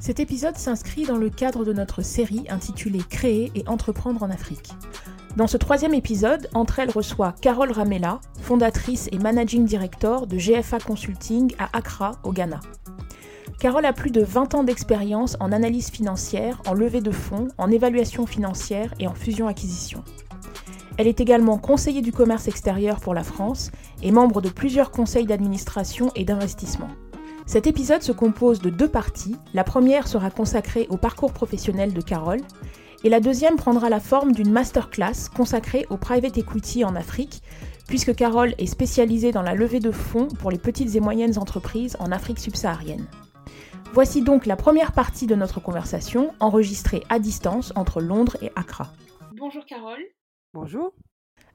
[0.00, 4.70] Cet épisode s'inscrit dans le cadre de notre série intitulée Créer et entreprendre en Afrique.
[5.36, 10.78] Dans ce troisième épisode, entre elles reçoit Carole Ramella, fondatrice et managing director de GFA
[10.80, 12.60] Consulting à Accra, au Ghana.
[13.60, 17.70] Carole a plus de 20 ans d'expérience en analyse financière, en levée de fonds, en
[17.70, 20.02] évaluation financière et en fusion-acquisition.
[20.96, 23.70] Elle est également conseiller du commerce extérieur pour la France
[24.02, 26.88] et membre de plusieurs conseils d'administration et d'investissement.
[27.50, 29.34] Cet épisode se compose de deux parties.
[29.54, 32.38] La première sera consacrée au parcours professionnel de Carole
[33.02, 37.42] et la deuxième prendra la forme d'une masterclass consacrée au private equity en Afrique,
[37.88, 41.96] puisque Carole est spécialisée dans la levée de fonds pour les petites et moyennes entreprises
[41.98, 43.08] en Afrique subsaharienne.
[43.94, 48.92] Voici donc la première partie de notre conversation, enregistrée à distance entre Londres et Accra.
[49.36, 50.04] Bonjour Carole.
[50.54, 50.92] Bonjour.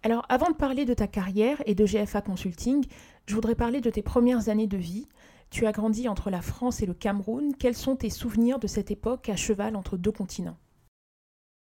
[0.03, 2.85] Alors avant de parler de ta carrière et de GFA Consulting,
[3.27, 5.07] je voudrais parler de tes premières années de vie.
[5.49, 7.55] Tu as grandi entre la France et le Cameroun.
[7.57, 10.57] Quels sont tes souvenirs de cette époque à cheval entre deux continents?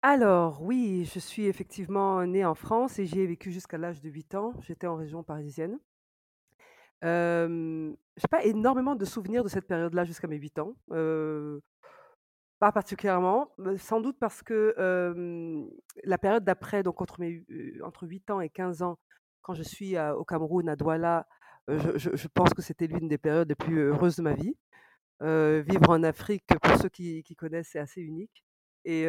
[0.02, 4.08] Alors, oui, je suis effectivement née en France et j'y ai vécu jusqu'à l'âge de
[4.08, 4.52] 8 ans.
[4.60, 5.78] J'étais en région parisienne.
[7.02, 10.74] Je n'ai pas énormément de souvenirs de cette période-là jusqu'à mes 8 ans.
[12.60, 14.74] pas particulièrement, sans doute parce que
[16.04, 17.44] la période d'après, donc entre, mes,
[17.82, 18.98] entre 8 ans et 15 ans,
[19.42, 21.26] quand je suis au Cameroun, à Douala,
[21.69, 24.56] je, pense que c'était l'une des périodes les plus heureuses de ma vie.
[25.20, 28.44] vivre en Afrique, pour ceux qui, connaissent, c'est assez unique.
[28.84, 29.06] Et,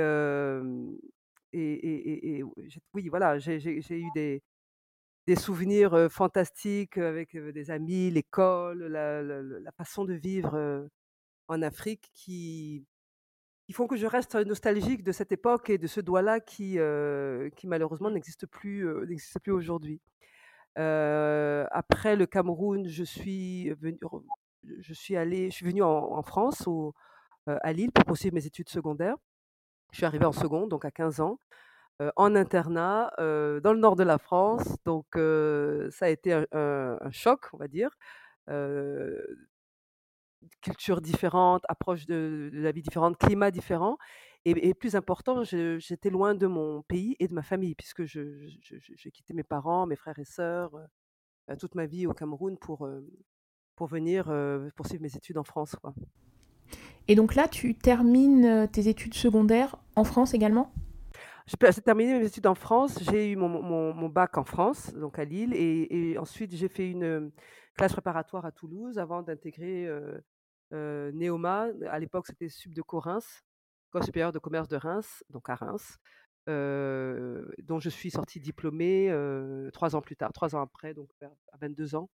[2.94, 4.42] oui, voilà, j'ai eu des,
[5.36, 10.88] souvenirs fantastiques avec des amis, l'école, la, façon de vivre
[11.48, 12.86] en Afrique qui,
[13.72, 16.78] font que je reste nostalgique de cette époque et de ce doigt-là qui,
[17.64, 18.86] malheureusement n'existe plus
[19.48, 20.02] aujourd'hui
[20.76, 24.00] après le Cameroun, je suis venue,
[24.80, 26.68] je suis allée, je suis venue en, France,
[27.48, 29.16] à Lille, pour poursuivre mes études secondaires.
[29.92, 31.40] Je suis arrivée en seconde, donc à 15 ans,
[32.16, 34.78] en internat, dans le nord de la France.
[34.86, 37.92] Donc, ça a été un, choc, on va dire.
[40.62, 43.98] culture différente, approche de, la vie différente, climat différent.
[44.50, 49.34] Et, plus important, j'étais loin de mon pays et de ma famille, puisque j'ai quitté
[49.34, 50.72] mes parents, mes frères et sœurs,
[51.50, 53.06] euh, toute ma vie au Cameroun pour, euh,
[53.76, 55.76] pour venir euh, poursuivre mes études en France.
[55.76, 55.94] Quoi.
[57.08, 60.72] Et donc là, tu termines tes études secondaires en France également?
[61.48, 63.00] J'ai terminé mes études en France.
[63.02, 63.50] J'ai eu mon,
[63.94, 67.32] mon, bac en France, donc à Lille, et, ensuite j'ai fait une
[67.76, 69.88] classe préparatoire à Toulouse avant d'intégrer
[70.74, 71.68] euh, Neoma.
[71.90, 73.44] À l'époque, c'était Sub de Corinthe,
[73.90, 75.98] École supérieure de commerce de Reims, donc à Reims,
[76.48, 79.12] dont je suis sortie diplômée
[79.74, 82.10] trois ans plus tard, trois ans après, donc à 22 ans.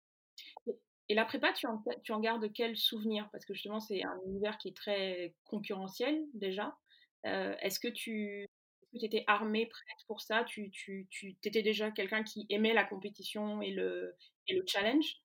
[1.09, 3.29] Et la prépa, tu en, tu en gardes quel souvenir?
[3.33, 6.77] Parce que justement, c'est un univers qui est très concurrentiel déjà.
[7.25, 8.47] Est-ce que tu
[8.95, 10.45] étais armée, prête pour ça?
[10.45, 14.17] Tu, tu, tu étais déjà quelqu'un qui aimait la compétition et le,
[14.49, 15.23] et le challenge?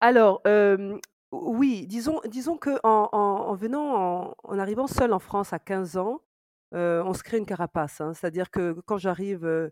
[0.00, 0.42] Alors,
[1.32, 6.20] oui, disons, disons que en, en, venant, en, arrivant seul en France à 15 ans,
[6.72, 8.00] on se crée une carapace.
[8.00, 8.12] Hein.
[8.14, 9.70] C'est-à-dire que quand j'arrive,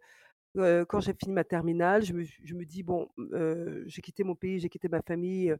[0.56, 3.09] quand j'ai fini ma terminale, je me, dis bon,
[3.87, 5.54] j'ai quitté mon pays, j'ai quitté ma famille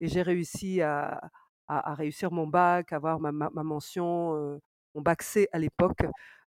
[0.00, 1.20] et j'ai réussi à,
[1.68, 4.60] réussir mon bac, à avoir ma, mention,
[4.94, 6.04] mon bac C à l'époque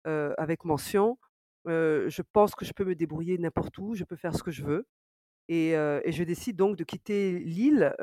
[0.04, 1.18] avec mention.
[1.66, 4.64] je pense que je peux me débrouiller n'importe où, je peux faire ce que je
[4.64, 4.86] veux.
[5.48, 7.94] Et, je décide donc de quitter Lille,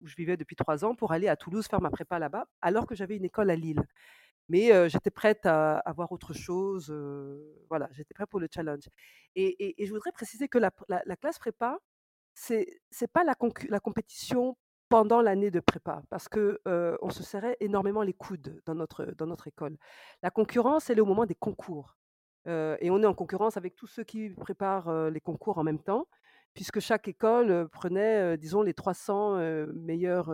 [0.00, 2.86] où je vivais depuis trois ans, pour aller à Toulouse faire ma prépa là-bas, alors
[2.86, 3.82] que j'avais une école à Lille.
[4.48, 6.90] Mais j'étais prête à, à, voir autre chose.
[7.68, 8.88] voilà, j'étais prête pour le challenge.
[9.34, 11.78] Et, je voudrais préciser que la, la, classe prépa,
[12.34, 12.66] c'est
[13.00, 14.56] n'est pas la, compétition
[14.88, 16.60] pendant l'année de prépa, parce que
[17.02, 19.76] on se serrait énormément les coudes dans notre, dans notre école.
[20.22, 21.96] La concurrence, elle est au moment des concours.
[22.46, 26.06] et on est en concurrence avec tous ceux qui préparent les concours en même temps
[26.54, 29.38] puisque chaque école prenait, disons, les 300
[29.74, 30.32] meilleurs,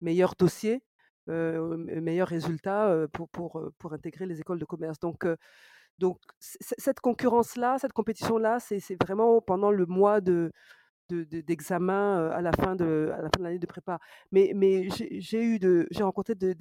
[0.00, 0.82] meilleurs dossiers,
[1.26, 4.98] meilleurs résultats pour, pour, pour intégrer les écoles de commerce.
[4.98, 5.24] Donc,
[5.98, 10.52] donc cette concurrence-là, cette compétition-là, c'est vraiment pendant le mois de,
[11.10, 13.98] d'examen à la fin de à la fin de l'année de prépa.
[14.32, 16.54] Mais, mais j'ai eu de j'ai rencontré de,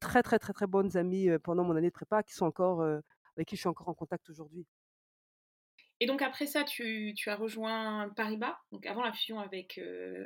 [0.00, 2.82] très, très, très, très bonnes amies, pendant mon année de prépa qui sont encore,
[3.36, 4.66] avec qui je suis encore en contact aujourd'hui.
[6.02, 9.78] Et donc après ça, tu tu as rejoint Paribas, donc avant la fusion avec,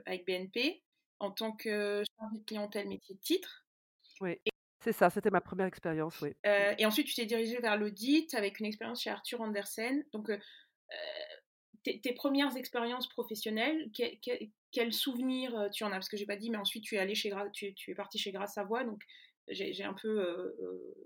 [0.07, 0.83] avec BNP,
[1.19, 3.63] en tant que chargée de clientèle métier de titre
[4.21, 4.51] Oui, et
[4.81, 6.37] c'est ça, c'était ma 1re expérience, oui.
[6.45, 10.05] Heu, et ensuite tu t'es dirigée vers l'audit avec une expérience chez Arthur Andersen.
[10.13, 10.39] Donc, heu,
[11.85, 15.93] tes tes 1res expériences professionnelles, quel quel quels souvenirs, heu, tu en as?
[15.93, 18.19] Parce que j'ai pas dit, mais ensuite tu es allée chez tu tu es partie
[18.19, 19.03] chez Savoye, donc
[19.49, 20.55] j'ai un peu,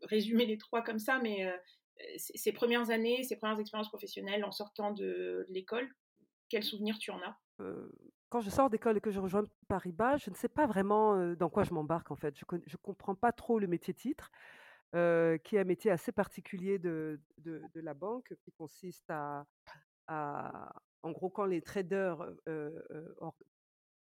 [0.05, 1.47] résumé les 3 comme ça, mais,
[2.17, 5.91] ces 1res années, ces 1res expériences professionnelles en sortant de l'école,
[6.49, 7.41] quels souvenirs tu en as?
[7.59, 7.93] Heu,
[8.29, 11.37] quand je sors d'école et que je rejoins Paribas, je ne sais pas vraiment, heu,
[11.37, 12.37] dans quoi je m'embarque en fait.
[12.39, 14.31] Je je comprends pas trop le métier titre,
[14.95, 17.21] heu, qui est un métier assez particulier de
[17.75, 19.47] la banque, qui consiste à
[21.03, 22.27] en gros, quand les traders,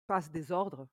[0.07, 0.89] passent des ordres,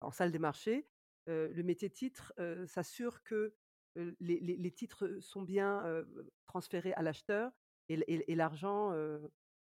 [0.00, 0.90] en salle des marchés,
[1.28, 2.34] le métier titre,
[2.66, 3.56] s'assure que,
[3.96, 6.04] les les les titres sont bien,
[6.46, 7.52] transférés à l'acheteur
[7.88, 8.92] et l et et l'argent,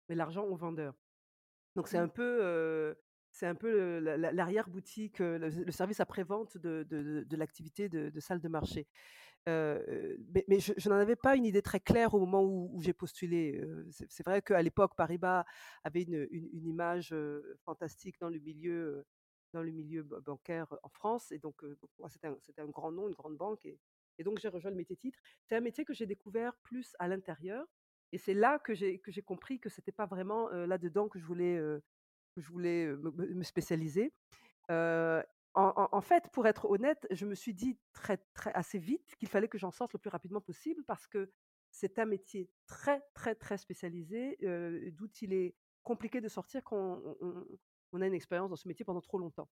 [0.08, 0.94] l'argent au vendeur.
[1.76, 2.94] Donc c'est un peu,
[3.32, 8.20] c'est un peu l'arrière-boutique, le le service après-vente de de de de l'activité de de
[8.20, 8.88] salle de marché.
[9.46, 12.82] Mais mais je je n'en avais pas une idée très claire au moment où où
[12.82, 15.44] j'ai postulé, c'est vrai qu'à l'époque, Paribas
[15.84, 17.14] avait une une une image,
[17.64, 19.04] fantastique dans le milieu,
[19.52, 21.62] dans le milieu ban bancaire en France et donc,
[22.08, 23.78] c'était un grand nom, une grande banque et
[24.20, 25.20] et donc j'ai rejoint le métier titre.
[25.44, 27.66] C'est un métier que j'ai découvert plus à l'intérieur
[28.12, 31.26] et c'est là que j'ai que j'ai compris que c'était pas vraiment, là-dedans que je
[31.26, 31.58] voulais,
[32.34, 34.14] que je voulais, me spécialiser.
[35.54, 39.48] En fait, pour être honnête, je me suis dit très très assez vite qu'il fallait
[39.48, 41.32] que j'en sorte le plus rapidement possible parce que
[41.72, 44.38] c'est un métier très, très, très spécialisé,
[44.92, 47.46] d'où il est compliqué de sortir quand on on
[47.92, 49.50] on a une expérience dans ce métier pendant trop longtemps.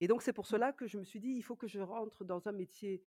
[0.00, 0.60] Et donc c'est pour Mmh.
[0.60, 3.04] cela que je me suis dit: «Il faut que je rentre dans un métier,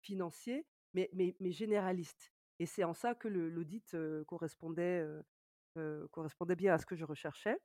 [0.00, 3.96] financier, mais mais généraliste» et c'est en ça que l'audit,
[4.26, 5.04] correspondait,
[6.12, 7.58] correspondait bien à ce que je recherchais.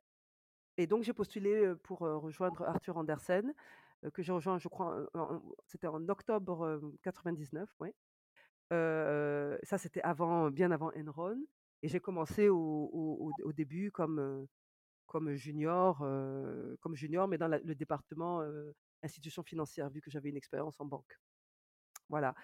[0.78, 3.54] Et donc j'ai postulé, pour, rejoindre Arthur Andersen,
[4.14, 5.06] que j'ai rejoint je crois,
[5.66, 7.94] c'était en octobre, hem, 99, ouais.
[8.72, 11.38] Heu, ça c'était avant, bien avant Enron
[11.82, 14.46] et j'ai commencé au début comme,
[15.06, 15.98] comme junior,
[16.80, 20.86] comme junior, mais dans le département, heu, institutions financières, vu que j'avais une expérience en
[20.86, 21.18] banque.
[22.10, 22.34] Voilà,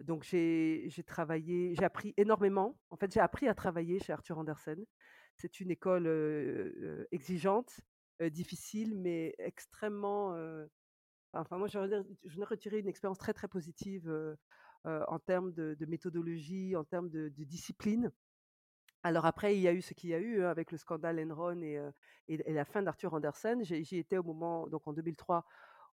[0.00, 2.78] donc j'ai travaillé j'ai appris énormément.
[2.90, 4.82] En fait, j'ai appris à travailler chez Arthur Andersen.
[5.36, 6.06] C'est une école,
[7.12, 7.80] exigeante,
[8.30, 10.30] difficile, mais extrêmement,
[11.34, 14.10] enfin moi, j'en ai retiré une expérience très, très positive,
[14.84, 18.10] en termes de méthodologie, en termes de discipline.
[19.02, 21.20] Alors après, il y a eu ce qu'il y a eu, hein, avec le scandale
[21.20, 21.80] Enron et
[22.28, 23.62] et la fin d'Arthur Andersen.
[23.62, 25.44] J'y étais au moment donc en 2003,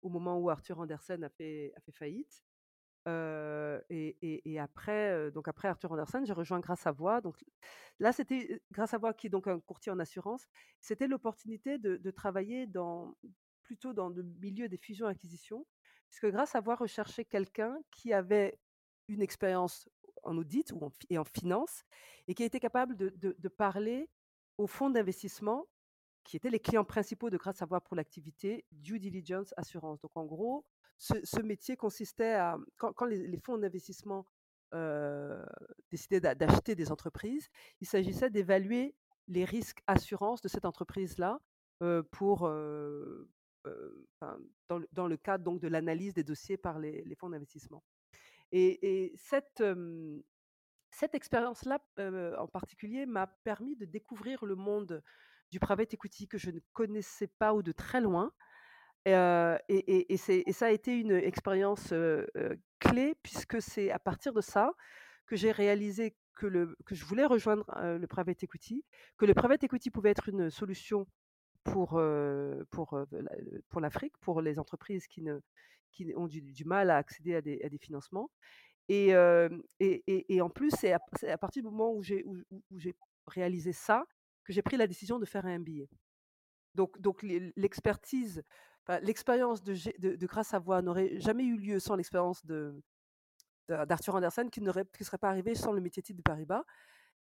[0.02, 2.42] au moment où Arthur Andersen a fait a fait faillite.
[3.06, 7.20] Et après, donc après Arthur Andersen, j'ai rejoint Gras Savoye.
[7.20, 7.36] Donc
[7.98, 10.46] là, c'était, heu, Gras Savoye qui est donc un courtier en assurance.
[10.80, 13.16] C'était l'opportunité de travailler dans
[13.62, 15.66] plutôt dans le milieu des fusions-acquisitions,
[16.08, 18.58] puisque Gras Savoye recherchait quelqu'un qui avait
[19.08, 19.88] une expérience
[20.24, 21.82] en audit ou en et en finance
[22.28, 24.10] et qui était capable de de parler
[24.58, 25.66] aux fonds d'investissement
[26.24, 30.00] qui étaient les clients principaux de Gras Savoye pour l'activité due diligence assurance.
[30.00, 30.66] Donc en gros,
[31.24, 34.26] ce métier consistait à quand les fonds d'investissement,
[34.74, 35.44] heu,
[35.90, 37.48] décidaient d'a d'acheter des entreprises,
[37.80, 38.96] il s'agissait d'évaluer
[39.28, 41.40] les risques assurance de cette entreprise-là,
[41.82, 42.42] heu, pour,
[44.20, 44.38] enfin,
[44.92, 47.82] dans le cadre donc de l'analyse des dossiers par les fonds d'investissement.
[48.52, 49.62] Et et cette,
[50.90, 51.80] cette expérience-là,
[52.38, 55.02] en particulier, m'a permis de découvrir le monde
[55.50, 58.32] du private equity que je ne connaissais pas ou de très loin.
[59.04, 61.92] Et ça a été une expérience,
[62.78, 64.72] clé puisque c'est à partir de ça
[65.26, 66.48] que j'ai réalisé que
[66.90, 68.84] je voulais rejoindre, le private equity,
[69.18, 71.06] que le private equity pouvait être une solution
[71.64, 72.00] pour,
[73.80, 75.22] l'Afrique, pour les entreprises qui
[76.16, 78.30] ont du mal à accéder à des financements.
[78.88, 82.24] Et en plus, c'est à partir du moment où j'ai
[83.26, 84.04] réalisé ça,
[84.44, 85.84] que j'ai pris la décision de faire un MBA.
[86.74, 88.42] Donc donc l'e l'expertise,
[88.88, 92.82] enfin l'expérience de G de de Gras Savoye n'aurait jamais eu lieu sans l'expérience de
[93.68, 94.60] d'Arthur Andersen qui
[94.96, 96.64] qui serait pas arrivé sans le métier de Paribas.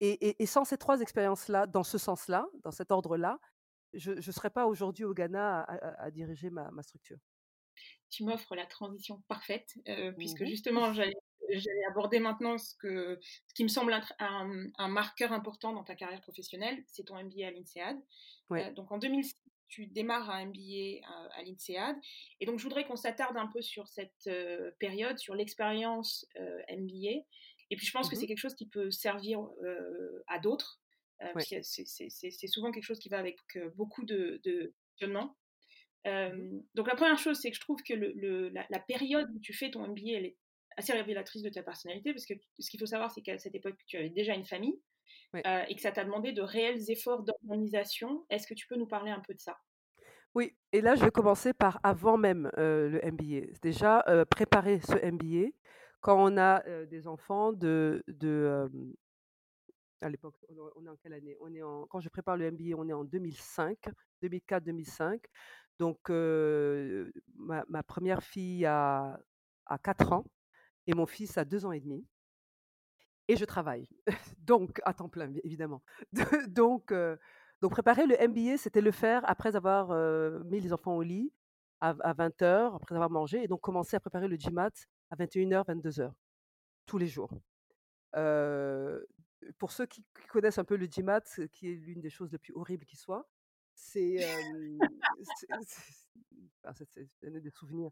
[0.01, 3.41] Et et et sans ces 3 expériences-là, dans ce sens-là, dans cet ordre-là,
[3.95, 7.19] je je serais pas aujourd'hui au Ghana à à à diriger ma ma structure.
[8.11, 11.15] Tu m'offres la transition parfaite, heu, Mmh puisque justement j'allais
[11.91, 16.21] aborder maintenant ce que ce qui me semble un un marqueur important dans ta carrière
[16.21, 17.97] professionnelle, c'est ton MBA à l'INSEAD.
[18.51, 18.69] Ouais.
[18.69, 19.35] Heu, donc en 2006
[19.69, 21.97] tu démarres un MBA à, à l'INSEAD.
[22.41, 24.31] Et donc, je voudrais qu'on s'attarde un peu sur cette
[24.79, 26.27] période, sur l'expérience
[26.71, 27.25] MBA.
[27.71, 29.41] Et puis, je pense que mmh c'est quelque chose qui peut servir
[30.29, 30.81] à d'autres.
[31.35, 33.39] C'est souvent quelque chose qui va avec
[33.75, 35.37] beaucoup de, de questionnements.
[36.05, 39.53] Mmh donc, la première chose, c'est que je trouve que le, la, période où tu
[39.53, 40.37] fais ton MBA, elle est
[40.77, 43.77] assez révélatrice de ta personnalité, parce que ce qu'il faut savoir, c'est qu'à cette époque,
[43.87, 44.79] tu avais déjà une famille.
[45.35, 48.25] Et que ça t'a demandé de réels efforts d'organisation.
[48.31, 49.57] Est-ce que tu peux nous parler un peu de ça?
[50.35, 53.59] Oui, et là, je vais commencer par avant même le MBA.
[53.63, 55.51] Déjà, préparer ce MBA
[56.01, 58.71] quand on a des enfants de, de
[60.03, 60.37] à l'époque,
[60.77, 61.37] on est en quelle année?
[61.41, 63.79] On est en, quand je prépare le MBA, on est en 2005,
[64.23, 65.21] 2004-2005.
[65.79, 69.19] Donc, ma, première fille a,
[69.67, 70.25] a 4 ans
[70.87, 72.07] et mon fils a 2 ans et demi.
[73.29, 73.89] Et je travaille,
[74.39, 75.83] donc à temps plein, évidemment.
[76.49, 76.93] donc,
[77.61, 79.89] donc, préparer le MBA, c'était le faire après avoir
[80.45, 81.33] mis les enfants au lit
[81.81, 84.71] à, 20h, après avoir mangé, et donc commencer à préparer le GMAT
[85.11, 86.13] à 21h, 22h,
[86.87, 87.31] tous les jours.
[89.59, 92.53] pour ceux qui, connaissent un peu le GMAT, qui est l'une des choses les plus
[92.55, 93.29] horribles qui soit,
[93.75, 94.17] c'est
[97.41, 97.91] des souvenirs.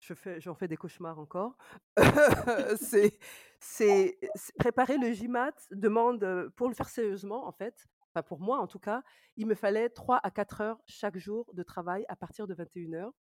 [0.00, 1.56] Je fais, j'en fais des cauchemars encore.
[2.80, 3.18] c'est,
[3.58, 4.18] c'est,
[4.58, 8.78] préparer le GMAT demande, pour le faire sérieusement, en fait, enfin pour moi en tout
[8.78, 9.02] cas,
[9.36, 12.94] il me fallait 3 à 4 heures chaque jour de travail à partir de 21
[12.94, 13.12] heures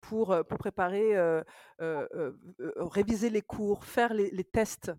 [0.00, 1.14] pour, pour préparer,
[2.76, 4.92] réviser les cours, faire les, les tests.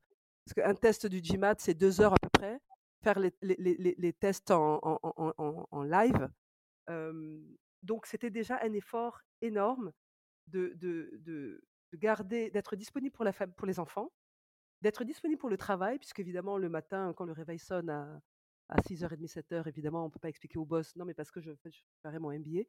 [0.44, 2.60] Parce qu'un test du GMAT, c'est 2 heures à peu près.
[3.04, 6.30] Faire les, les, les, les tests en, en, en, en live.
[7.84, 9.94] donc c'était déjà un effort énorme
[10.48, 11.62] de, de, de,
[11.98, 14.12] garder, d'être disponible pour, la pour les enfants,
[14.82, 18.22] d'être disponible pour le travail, puisque évidemment le matin, quand le réveil sonne à,
[18.70, 21.42] à 6h30, 7h, évidemment, on ne peut pas expliquer au boss, non, mais parce que
[21.42, 22.63] je, je ferai mon MBA.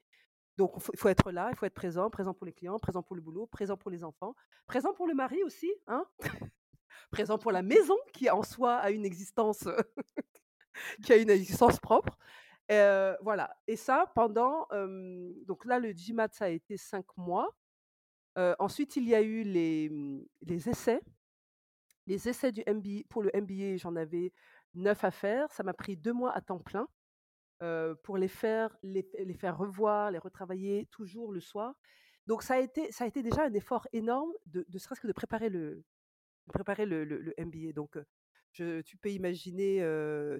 [0.56, 3.14] Donc, il faut, être là, il faut être présent, présent pour les clients, présent pour
[3.14, 4.35] le boulot, présent pour les enfants,
[4.66, 6.04] présent pour le mari aussi, hein
[7.12, 9.68] présent pour la maison qui en soi a une existence,
[11.04, 12.18] qui a une existence propre.
[12.68, 13.56] voilà.
[13.68, 14.66] Et ça pendant,
[15.47, 17.49] donc là, le GMAT, ça a été cinq mois
[18.59, 21.00] ensuite, il y a eu les, mmh, essais.
[22.07, 24.33] Les essais du MBA, pour le MBA, j'en avais
[24.75, 25.50] neuf à faire.
[25.52, 26.88] Ça m'a pris deux mois à temps plein
[28.02, 29.02] pour les faire, les,
[29.35, 31.75] faire revoir, les retravailler toujours le soir.
[32.26, 35.07] Donc ça a été, ça a été déjà un effort énorme de, de serait-ce que
[35.07, 35.83] de préparer le,
[36.52, 37.73] préparer le, MBA.
[37.75, 37.99] Donc
[38.52, 39.78] je, tu peux imaginer,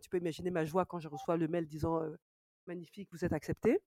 [0.03, 2.01] tu peux imaginer ma joie quand je reçois le mail disant
[2.69, 3.81] magnifique, vous êtes accepté.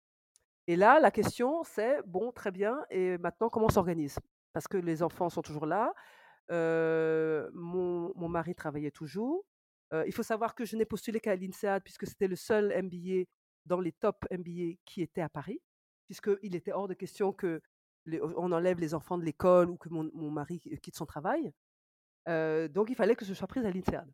[0.71, 4.17] Et là, la question, c'est bon, très bien, et maintenant, comment on s'organise?
[4.53, 5.93] Parce que les enfants sont toujours là,
[6.49, 9.43] mon, mon, mari travaillait toujours.
[9.91, 13.25] il faut savoir que je n'ai postulé qu'à l'INSEAD puisque c'était le seul MBA
[13.65, 15.59] dans les top MBA qui était à Paris,
[16.07, 17.61] puisqu'il était hors de question que
[18.37, 21.51] on enlève les enfants de l'école ou que mon, mon, mari quitte son travail.
[22.25, 24.09] donc, il fallait que je sois prise à l'INSEAD.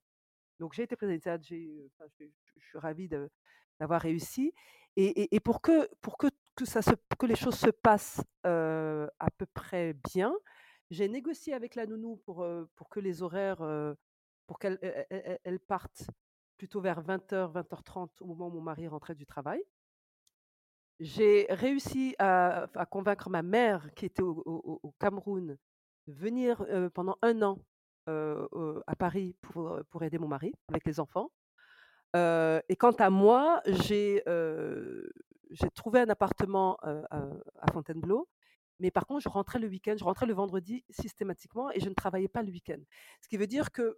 [0.60, 1.88] Donc, j'ai été prise à l'INSEAD, je,
[2.58, 3.10] suis ravie
[3.80, 4.56] d'avoir réussi.
[5.00, 6.26] Et, pour, que, pour que,
[6.58, 10.34] que, les choses se passent à peu près bien,
[10.90, 12.46] j'ai négocié avec la nounou pour,
[12.76, 13.64] pour que les horaires,
[14.48, 14.80] pour qu'elle
[15.44, 16.08] elle, partent
[16.58, 19.62] plutôt vers 20h, 20h30 au moment où mon mari rentrait du travail.
[21.00, 25.58] J'ai réussi à, convaincre ma mère, qui était au, Cameroun,
[26.08, 27.60] de venir pendant un an
[28.08, 31.30] à Paris pour, pour aider mon mari avec les enfants
[32.16, 34.24] et quant à moi, j'ai
[35.74, 38.28] trouvé un appartement à Fontainebleau,
[38.80, 41.94] mais par contre, je rentrais le week-end, je rentrais le vendredi systématiquement et je ne
[41.94, 42.80] travaillais pas le week-end.
[43.22, 43.98] Ce qui veut dire que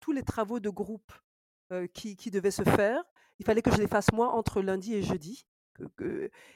[0.00, 1.12] tous les travaux de groupe
[1.94, 3.02] qui, qui devaient se faire,
[3.38, 5.46] il fallait que je les fasse moi entre lundi et jeudi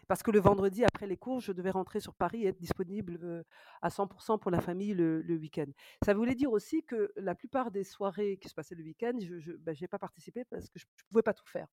[0.08, 3.44] parce que le vendredi, après les cours, je devais rentrer sur Paris et être disponible
[3.80, 5.70] à 100% pour la famille le, week-end.
[6.04, 9.52] Ça voulait dire aussi que la plupart des soirées qui se passaient le week-end, je
[9.52, 11.68] n'ai ben, pas participé parce que je ne pouvais pas tout faire.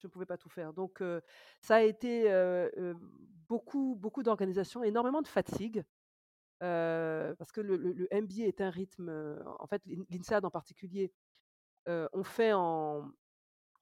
[0.00, 0.72] Je ne pouvais pas tout faire.
[0.72, 1.02] Donc,
[1.60, 2.30] ça a été
[3.48, 5.84] beaucoup, beaucoup d'organisation, énormément de fatigue.
[6.60, 9.10] parce que le, MBA est un rythme,
[9.58, 11.12] en fait, l'INSEAD en particulier,
[11.86, 13.10] on fait en,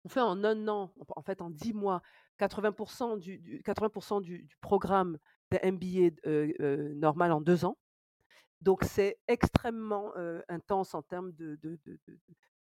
[0.05, 2.03] on fait en un an, en fait en dix mois,
[2.39, 5.19] 80% du, 80 du, du, programme
[5.51, 6.11] d'un MBA
[6.95, 7.77] normal en deux ans.
[8.61, 10.13] Donc c'est extrêmement
[10.49, 11.59] intense en termes de,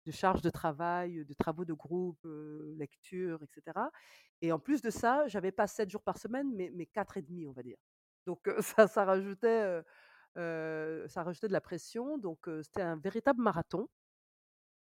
[0.06, 2.20] de, charge de travail, de travaux de groupe,
[2.78, 3.80] lecture, etc.
[4.42, 7.48] Et en plus de ça, j'avais pas sept jours par semaine, mais, quatre et demi,
[7.48, 7.78] on va dire.
[8.26, 9.82] Donc ça, ça rajoutait,
[10.36, 12.18] ça rajoutait de la pression.
[12.18, 13.88] Donc c'était un véritable marathon.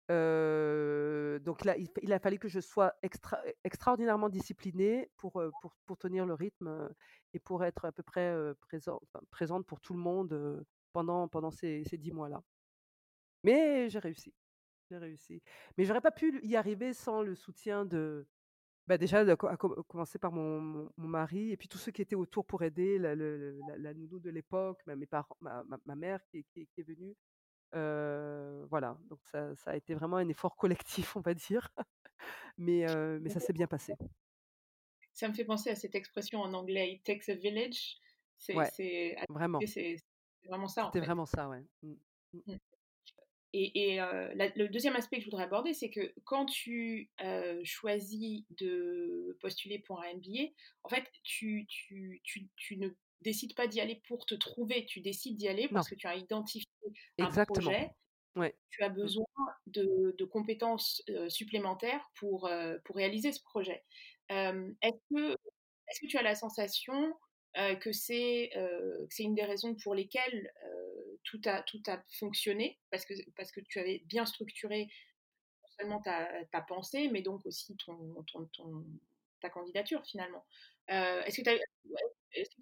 [0.08, 1.64] donc
[2.02, 5.42] il, a fallu que je sois extra, extraordinairement disciplinée pour,
[5.98, 6.88] tenir le rythme
[7.34, 9.00] et pour être à peu près présent,
[9.30, 12.42] présente pour tout le monde pendant, ces dix mois-là.
[13.44, 14.34] Mais j'ai réussi.
[14.90, 15.42] J'ai réussi.
[15.78, 18.26] Mais j'aurais pas pu y arriver sans le soutien de,
[18.88, 22.44] bah déjà, à commencer par mon, mon, mari et puis tous ceux qui étaient autour
[22.44, 26.82] pour aider, la, la, nounou de l'époque, mes parents, ma, ma, mère qui, qui, est
[26.82, 27.14] venue.
[27.72, 31.72] voilà, donc ça, ça, a été vraiment un effort collectif, on va dire.
[32.58, 32.84] mais,
[33.22, 33.94] mais ça s'est bien passé.
[35.12, 37.96] Ça me fait penser à cette expression en anglais, it takes a village.
[38.38, 39.60] C'est vraiment.
[39.66, 39.98] C'est
[40.48, 40.90] vraiment ça.
[40.92, 41.64] C'était vraiment ça, ouais.
[41.82, 41.94] Mmh,
[42.32, 42.56] mmh.
[43.52, 43.58] Mmh.
[43.74, 43.98] Et,
[44.56, 47.10] le deuxième aspect que je voudrais aborder, c'est que quand tu
[47.64, 50.52] choisis de postuler pour un MBA,
[50.82, 52.88] en fait, tu, tu, tu, tu ne
[53.22, 56.16] décides pas d'y aller pour te trouver, tu décides d'y aller parce que tu as
[56.16, 56.68] identifié
[57.18, 57.90] un projet.
[58.36, 58.56] Ouais.
[58.70, 59.26] Tu as besoin
[59.66, 62.50] de, de compétences supplémentaires pour,
[62.84, 63.84] pour réaliser ce projet.
[64.28, 65.32] est-ce, que,
[65.88, 67.14] est-ce que tu as la sensation
[67.54, 68.50] que c'est
[69.18, 70.52] une des raisons pour lesquelles
[71.24, 74.88] tout, a, tout a fonctionné, parce que, parce que tu avais bien structuré
[75.62, 78.24] non seulement ta, ta pensée, mais donc aussi ton,
[79.40, 80.44] ta candidature finalement.
[80.88, 81.58] est-ce que tu as,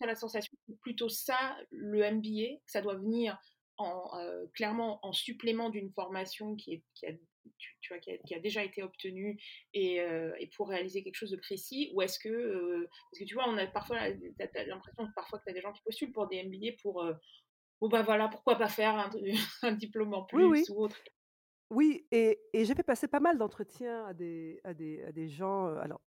[0.00, 3.38] as, la sensation que plutôt ça, le MBA, que ça doit venir
[3.76, 4.10] en,
[4.54, 7.12] clairement en supplément d'une formation qui, est, qui, a,
[7.58, 9.38] tu, vois, qui, a, déjà été obtenue
[9.74, 13.48] et, et, pour réaliser quelque chose de précis Ou est-ce que, parce que tu vois,
[13.48, 16.42] on a parfois l'impression que parfois que tu as des gens qui postulent pour des
[16.44, 17.04] MBA pour,
[17.80, 19.10] bon bah voilà, pourquoi pas faire un,
[19.62, 20.74] un diplôme en plus oui, oui.
[20.74, 20.96] ou autre
[21.70, 25.28] oui, et, et j'ai fait passer pas mal d'entretiens à des, à, des, à des
[25.28, 26.00] gens, alors,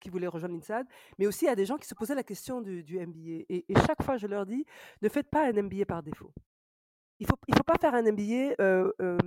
[0.00, 0.86] qui voulaient rejoindre l'INSAD,
[1.18, 3.44] mais aussi à des gens qui se posaient la question du, du MBA.
[3.48, 4.64] Et, et, chaque fois, je leur dis,
[5.02, 6.32] ne faites pas un MBA par défaut.
[7.18, 9.18] Il ne faut, il faut pas faire un MBA euh, euh,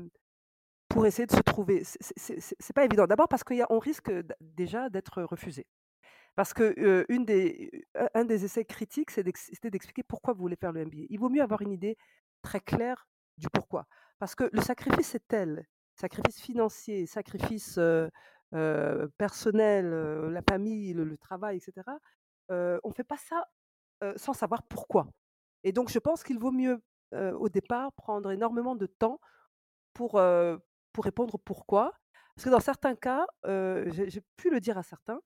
[0.89, 1.83] pour essayer de se trouver.
[1.83, 3.05] C'est pas évident.
[3.05, 5.65] D'abord parce qu'on risque déjà d'être refusé.
[6.35, 10.85] Parce que une des, un des essais critiques, c'était d'expliquer pourquoi vous voulez faire le
[10.85, 11.05] MBA.
[11.09, 11.97] Il vaut mieux avoir une idée
[12.41, 13.85] très claire du pourquoi.
[14.19, 15.65] Parce que le sacrifice est tel,
[15.95, 17.79] sacrifice financier, sacrifice
[19.17, 19.89] personnel,
[20.31, 21.87] la famille, le, travail, etc.
[22.49, 23.45] on ne fait pas ça
[24.15, 25.07] sans savoir pourquoi.
[25.63, 26.81] Et donc, je pense qu'il vaut mieux
[27.13, 29.19] au départ prendre énormément de temps
[29.93, 30.19] pour,
[30.93, 31.93] pour répondre pourquoi.
[32.35, 35.19] Parce que dans certains cas, j'ai pu le dire à certains,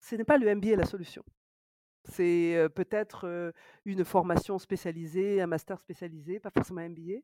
[0.00, 1.24] ce n'est pas le MBA la solution.
[2.04, 3.52] C'est peut-être
[3.84, 7.20] une formation spécialisée, un master spécialisé, pas forcément un MBA.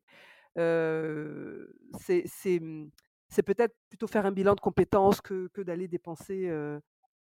[1.99, 2.89] c'est mmh,
[3.29, 6.49] c'est peut-être plutôt faire un bilan de compétences que, que d'aller dépenser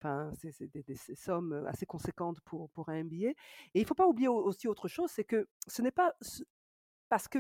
[0.04, 3.30] enfin, c'est des, sommes assez conséquentes pour, pour un MBA.
[3.30, 3.36] Et
[3.76, 6.14] il ne faut pas oublier aussi autre chose, c'est que ce n'est pas
[7.10, 7.40] parce que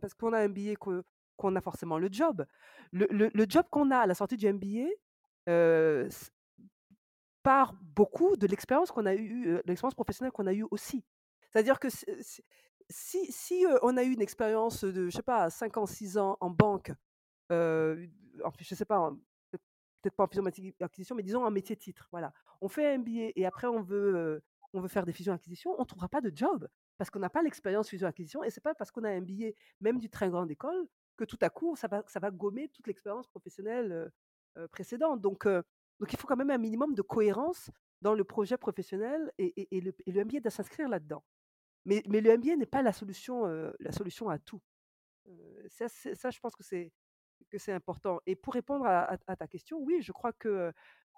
[0.00, 0.76] parce qu'on a un MBA
[1.36, 2.46] qu'on a forcément le job.
[2.92, 4.88] Le, job qu'on a à la sortie du MBA
[5.48, 6.08] euh,
[7.42, 11.04] part beaucoup de l'expérience qu'on a eu, l'expérience professionnelle qu'on a eue aussi.
[11.50, 11.88] C'est-à-dire que
[12.88, 16.36] si, si on a eu une expérience de, je sais pas, 5 ans, 6 ans
[16.40, 16.92] en banque,
[17.52, 18.06] euh,
[18.58, 19.12] je sais pas,
[19.50, 20.44] peut-être pas en fusion
[20.80, 22.08] acquisition, mais disons un métier titre.
[22.10, 22.32] Voilà.
[22.60, 24.42] On fait un MBA et après on veut,
[24.72, 26.68] on veut faire des fusions acquisitions, on ne trouvera pas de job
[26.98, 29.52] parce qu'on n'a pas l'expérience fusion acquisition et c'est pas parce qu'on a un MBA,
[29.80, 32.86] même du très grande école, que tout à coup ça va, ça va gommer toute
[32.86, 34.10] l'expérience professionnelle
[34.70, 35.20] précédente.
[35.20, 37.70] Donc, donc il faut quand même un minimum de cohérence
[38.02, 39.92] dans le projet professionnel et, le,
[40.24, 41.24] MBA doit s'inscrire là-dedans.
[41.86, 43.46] Mais, mais, le MBA n'est pas la solution,
[43.80, 44.60] la solution à tout.
[45.68, 45.86] ça,
[46.30, 46.92] je pense que c'est
[47.50, 48.20] que c'est important.
[48.26, 50.72] Et pour répondre à, ta question, oui, je crois que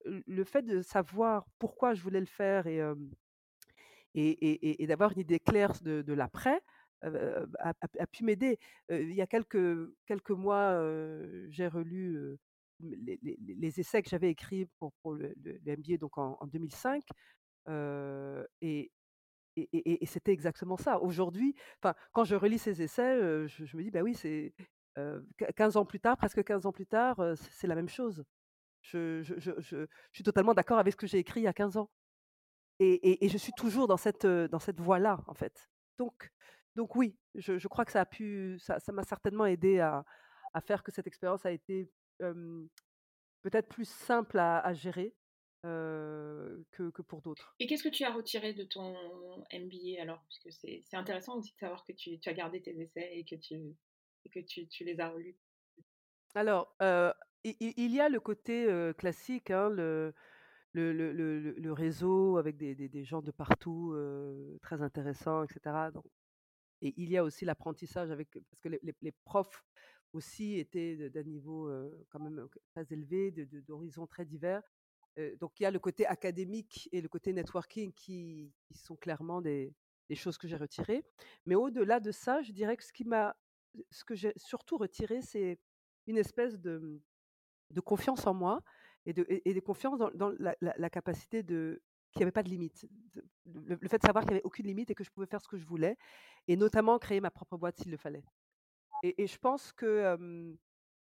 [0.05, 2.81] le fait de savoir pourquoi je voulais le faire et,
[4.15, 6.61] et, et, d'avoir une idée claire de l'après
[7.07, 8.59] a, pu m'aider.
[8.91, 10.81] il y a quelques, quelques mois,
[11.49, 12.37] j'ai relu
[12.81, 15.35] les, essais que j'avais écrits pour, pour le,
[15.67, 17.03] MBA donc en, 2005.
[17.69, 18.91] et,
[19.57, 21.01] et, et, c'était exactement ça.
[21.01, 21.55] Aujourd'hui,
[22.13, 24.53] quand je relis ces essais, je, je, me dis, bah oui, c'est
[25.57, 28.25] 15 ans plus tard, presque 15 ans plus tard, c'est la même chose.
[28.83, 29.23] Je,
[30.13, 31.91] suis totalement d'accord avec ce que j'ai écrit il y a 15 ans.
[32.79, 35.71] Et, je suis toujours dans cette, dans cette voie-là, en fait.
[35.99, 36.31] Donc,
[36.77, 40.05] donc oui, je, crois que ça a pu, ça, m'a certainement aidé à,
[40.65, 45.15] faire que cette expérience a été peut-être plus simple à, gérer
[45.63, 47.57] que, pour d'autres.
[47.59, 48.95] Et qu'est-ce que tu as retiré de ton
[49.53, 50.23] MBA alors?
[50.29, 53.25] Parce que c'est intéressant aussi de savoir que tu, tu, as gardé tes essais et
[53.25, 53.75] que tu,
[54.33, 55.37] que tu, tu les as relus
[56.35, 57.13] Alors, euh,
[57.43, 60.13] il, il, y a le côté classique, hein, le,
[60.73, 65.43] le, le, le, le, réseau avec des, des, des, gens de partout, euh, très intéressants,
[65.43, 65.91] etc.
[65.93, 66.05] Donc,
[66.83, 69.65] et il y a aussi l'apprentissage avec, parce que les, profs
[70.13, 71.71] aussi étaient d'un niveau
[72.11, 73.31] quand même très élevé,
[73.67, 74.63] d'horizons très divers.
[75.41, 79.75] donc il y a le côté académique et le côté networking qui, sont clairement des,
[80.15, 81.05] choses que j'ai retirées.
[81.47, 85.59] Mais au-delà de ça, je dirais que ce que j'ai surtout retiré, c'est
[86.07, 87.01] une espèce de,
[87.85, 88.63] confiance en moi
[89.07, 91.83] et de, et, de confiance dans, la, capacité de
[92.17, 92.89] qu'il n'y avait pas de limite.
[93.45, 95.49] Le, fait de savoir qu'il n'y avait aucune limite et que je pouvais faire ce
[95.49, 95.97] que je voulais,
[96.49, 98.25] et notamment créer ma propre boîte s'il le fallait.
[99.03, 100.57] Et, je pense que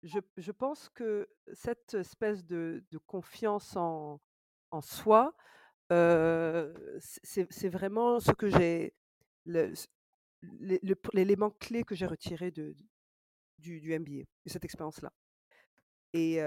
[0.04, 4.20] je, pense que cette espèce de, confiance en,
[4.82, 5.36] soi,
[5.90, 8.96] c'est vraiment ce que j'ai
[11.14, 12.76] l'élément clé que j'ai retiré de,
[13.60, 15.14] du, du MBA, de cette expérience-là.
[16.14, 16.40] Et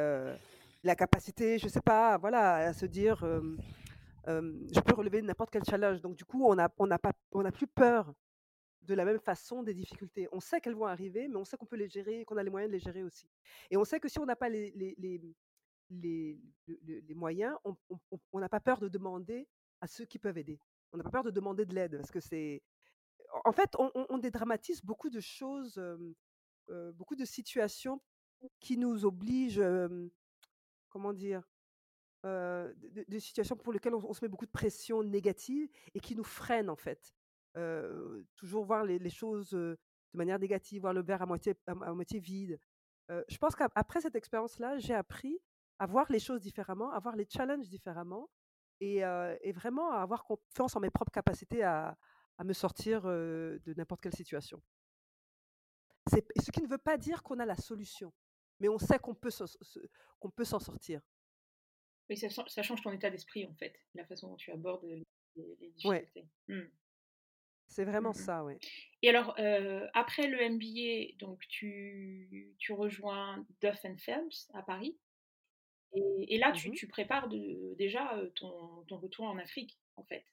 [0.83, 3.25] la capacité, je ne sais pas, voilà, à se dire,
[4.27, 6.01] je peux relever n'importe quel challenge.
[6.01, 8.15] Donc, du coup, on n'a plus peur
[8.83, 10.29] de la même façon des difficultés.
[10.33, 12.51] On sait qu'elles vont arriver, mais on sait qu'on peut les gérer, qu'on a les
[12.51, 13.29] moyens de les gérer aussi.
[13.71, 14.73] Et on sait que si on n'a pas les,
[17.15, 19.49] moyens, on n'a pas peur de demander
[19.81, 20.59] à ceux qui peuvent aider.
[20.93, 22.63] On n'a pas peur de demander de l'aide parce que c'est.
[23.45, 25.81] En fait, on, dédramatise beaucoup de choses,
[26.95, 28.01] beaucoup de situations
[28.59, 29.63] qui nous obligent,
[30.89, 31.49] comment dire,
[32.25, 36.71] des situations pour lesquelles on, se met beaucoup de pression négative et qui nous freinent
[36.71, 37.15] en fait.
[38.37, 39.79] toujours voir les, choses de
[40.13, 42.59] manière négative, voir le verre à moitié, à, moitié vide.
[43.09, 45.41] je pense qu'après cette expérience-là, j'ai appris
[45.79, 48.29] à voir les choses différemment, à voir les challenges différemment
[48.81, 49.03] et,
[49.53, 51.97] vraiment à avoir confiance en mes propres capacités à,
[52.45, 54.63] me sortir de n'importe quelle situation.
[56.11, 58.13] Ce qui ne veut pas dire qu'on a la solution,
[58.59, 61.01] mais on sait qu'on peut, s'en sortir.
[62.11, 65.07] Oui, ça, ça, change ton état d'esprit, en fait, la façon dont tu abordes les,
[65.77, 66.27] difficultés.
[66.49, 66.63] Mmh.
[67.69, 68.55] C'est vraiment mmh ça, oui.
[69.01, 69.37] Et alors,
[69.95, 74.99] après le MBA, donc tu, tu rejoins Duff Phelps à Paris.
[75.93, 80.25] Et, là, tu, mmh tu, prépares de, déjà ton, ton, retour en Afrique, en fait.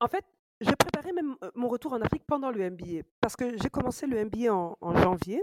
[0.00, 0.24] En fait,
[0.60, 3.02] j'ai préparé même mon retour en Afrique pendant le MBA.
[3.20, 5.40] Parce que j'ai commencé le MBA en, en janvier.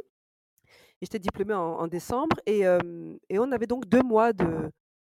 [1.02, 2.36] Et j'étais diplômée en, en décembre.
[2.46, 2.64] Et,
[3.30, 4.70] et, on avait donc deux mois de,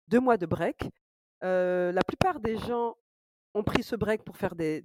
[0.10, 0.90] deux mois de break.
[1.42, 2.96] la plupart des gens
[3.54, 4.84] ont pris ce break pour faire des,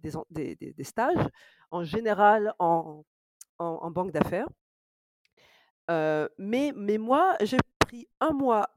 [0.83, 1.29] stages,
[1.71, 3.05] en général en,
[3.59, 4.49] banque d'affaires.
[6.39, 8.69] mais, moi, j'ai pris un mois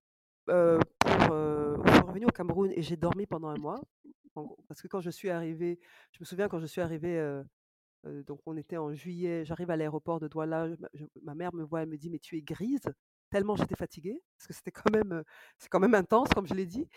[0.46, 0.80] pour.
[1.06, 3.82] je suis revenue au Cameroun et j'ai dormi pendant un mois.
[4.68, 5.80] Parce que quand je suis arrivée,
[6.12, 7.42] je me souviens quand je suis arrivée,
[8.04, 10.68] donc on était en juillet, j'arrive à l'aéroport de Douala,
[11.24, 12.88] ma mère me voit, elle me dit Mais tu es grise
[13.30, 15.24] tellement j'étais fatiguée, parce que c'était quand même,
[15.58, 16.88] c'est quand même intense, comme je l'ai dit.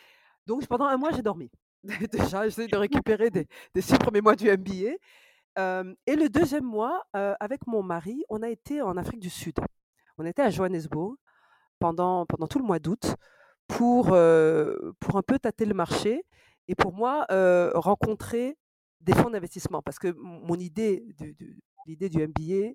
[0.47, 1.51] Donc pendant un mois, j'ai dormi.
[2.13, 4.97] Déjà, j'essaie de récupérer des, des, six premiers mois du MBA.
[6.07, 9.59] et le deuxième mois, avec mon mari, on a été en Afrique du Sud.
[10.19, 11.17] On était à Johannesburg
[11.79, 13.17] pendant, pendant tout le mois d'août
[13.67, 16.25] pour, pour un peu tâter le marché
[16.69, 17.27] et pour moi
[17.75, 18.59] rencontrer
[19.01, 19.83] des fonds d'investissement.
[19.83, 22.75] Parce que mon idée du, l'idée du MBA,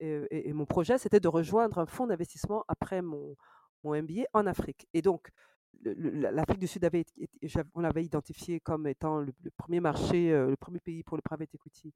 [0.00, 3.36] et, mon projet, c'était de rejoindre un fonds d'investissement après mon,
[3.84, 4.86] MBA en Afrique.
[4.94, 5.30] Et donc,
[5.82, 6.88] l'Afrique du Sud
[7.74, 11.92] on l'avait identifié comme étant le, premier marché, le premier pays pour le private equity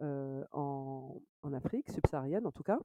[0.00, 1.20] en,
[1.52, 2.78] Afrique subsaharienne en tout cas.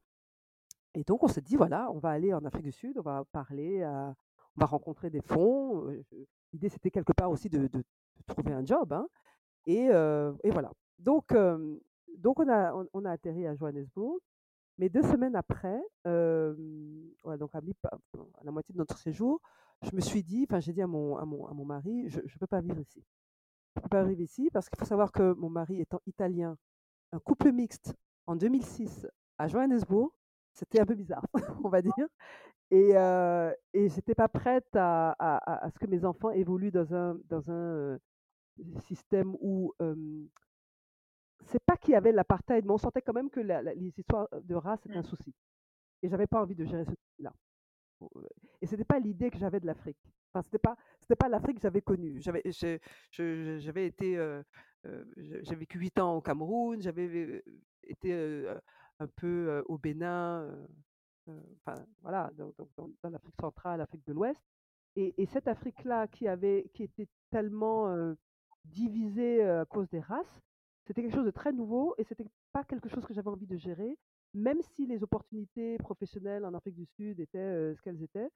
[0.95, 3.23] Et donc on s'est dit voilà, on va aller en Afrique du Sud, on va
[3.31, 5.87] parler, on va rencontrer des fonds.
[6.51, 7.69] L'idée c'était quelque part aussi de,
[8.27, 8.91] trouver un job.
[8.93, 9.07] Hein.
[9.65, 9.87] Et,
[10.51, 10.71] voilà.
[10.99, 14.19] Donc, on a atterri à Johannesburg.
[14.77, 17.61] Mais deux semaines après, donc à,
[18.43, 19.39] la moitié de notre séjour,
[19.83, 22.19] je me suis dit, enfin j'ai dit à mon, à mon, à mon mari, je
[22.19, 23.03] ne peux pas vivre ici.
[23.75, 26.57] Je ne peux pas vivre ici parce qu'il faut savoir que mon mari étant italien,
[27.11, 27.93] un couple mixte
[28.27, 29.07] en 2006
[29.37, 30.11] à Johannesburg,
[30.53, 31.25] c'était un peu bizarre,
[31.63, 32.07] on va dire.
[32.71, 36.93] Et, euh, et j'étais pas prête à, à, à, ce que mes enfants évoluent dans
[36.95, 37.99] un, dans un
[38.87, 39.73] système où
[41.45, 44.55] c'est pas qu'il y avait l'apartheid, mais on sentait quand même que les histoires de
[44.55, 45.03] race étaient un mmh.
[45.03, 45.33] souci.
[46.01, 47.33] Et j'avais pas envie de gérer ce souci-là.
[48.61, 49.97] Et c'était pas l'idée que j'avais de l'Afrique.
[50.33, 52.19] Enfin, c'était pas, c'était pas l'Afrique que j'avais connue.
[52.21, 52.43] J'avais,
[53.11, 54.41] j'avais été,
[54.83, 57.43] j'ai vécu huit ans au Cameroun, j'avais
[57.83, 58.13] été
[58.99, 60.49] un peu au Bénin,
[61.65, 64.41] enfin voilà, dans, dans l'Afrique centrale, l'Afrique de l'Ouest.
[64.95, 68.15] Et, et, cette Afrique-là qui avait, qui était tellement
[68.65, 70.41] divisée à cause des races,
[70.85, 73.57] c'était quelque chose de très nouveau et c'était pas quelque chose que j'avais envie de
[73.57, 73.97] gérer,
[74.33, 78.29] même si les opportunités professionnelles en Afrique du Sud étaient ce qu'elles étaient.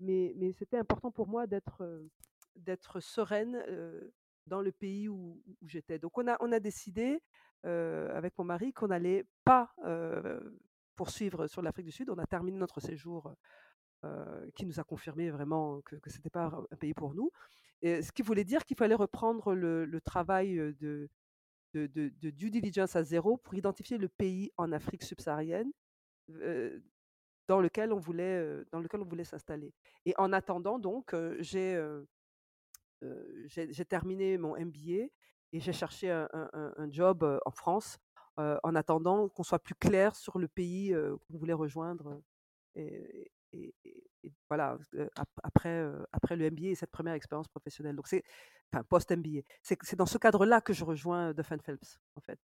[0.00, 3.62] Mais, mais c'était important pour moi d'être sereine
[4.46, 5.98] dans le pays où, j'étais.
[5.98, 7.22] Donc on a, on a décidé
[7.62, 9.72] avec mon mari qu'on n'allait pas
[10.96, 12.10] poursuivre sur l'Afrique du Sud.
[12.10, 13.32] On a terminé notre séjour
[14.54, 17.30] qui nous a confirmé vraiment que, ce n'était pas un pays pour nous.
[17.82, 21.08] Et ce qui voulait dire qu'il fallait reprendre le, travail de,
[21.74, 25.70] de, due diligence à zéro pour identifier le pays en Afrique subsaharienne
[27.46, 29.72] dans lequel on voulait, s'installer.
[30.06, 31.78] Et en attendant, donc, j'ai
[33.88, 35.08] terminé mon MBA
[35.52, 37.98] et j'ai cherché un, job en France
[38.36, 40.94] en attendant qu'on soit plus clair sur le pays
[41.28, 42.22] qu'on voulait rejoindre.
[44.48, 44.78] Voilà,
[45.42, 47.96] après, après le MBA et cette première expérience professionnelle.
[47.96, 48.22] Donc, c'est,
[48.72, 49.40] enfin, post-MBA.
[49.62, 52.38] C'est, dans ce cadre-là que je rejoins Duff Phelps, en fait.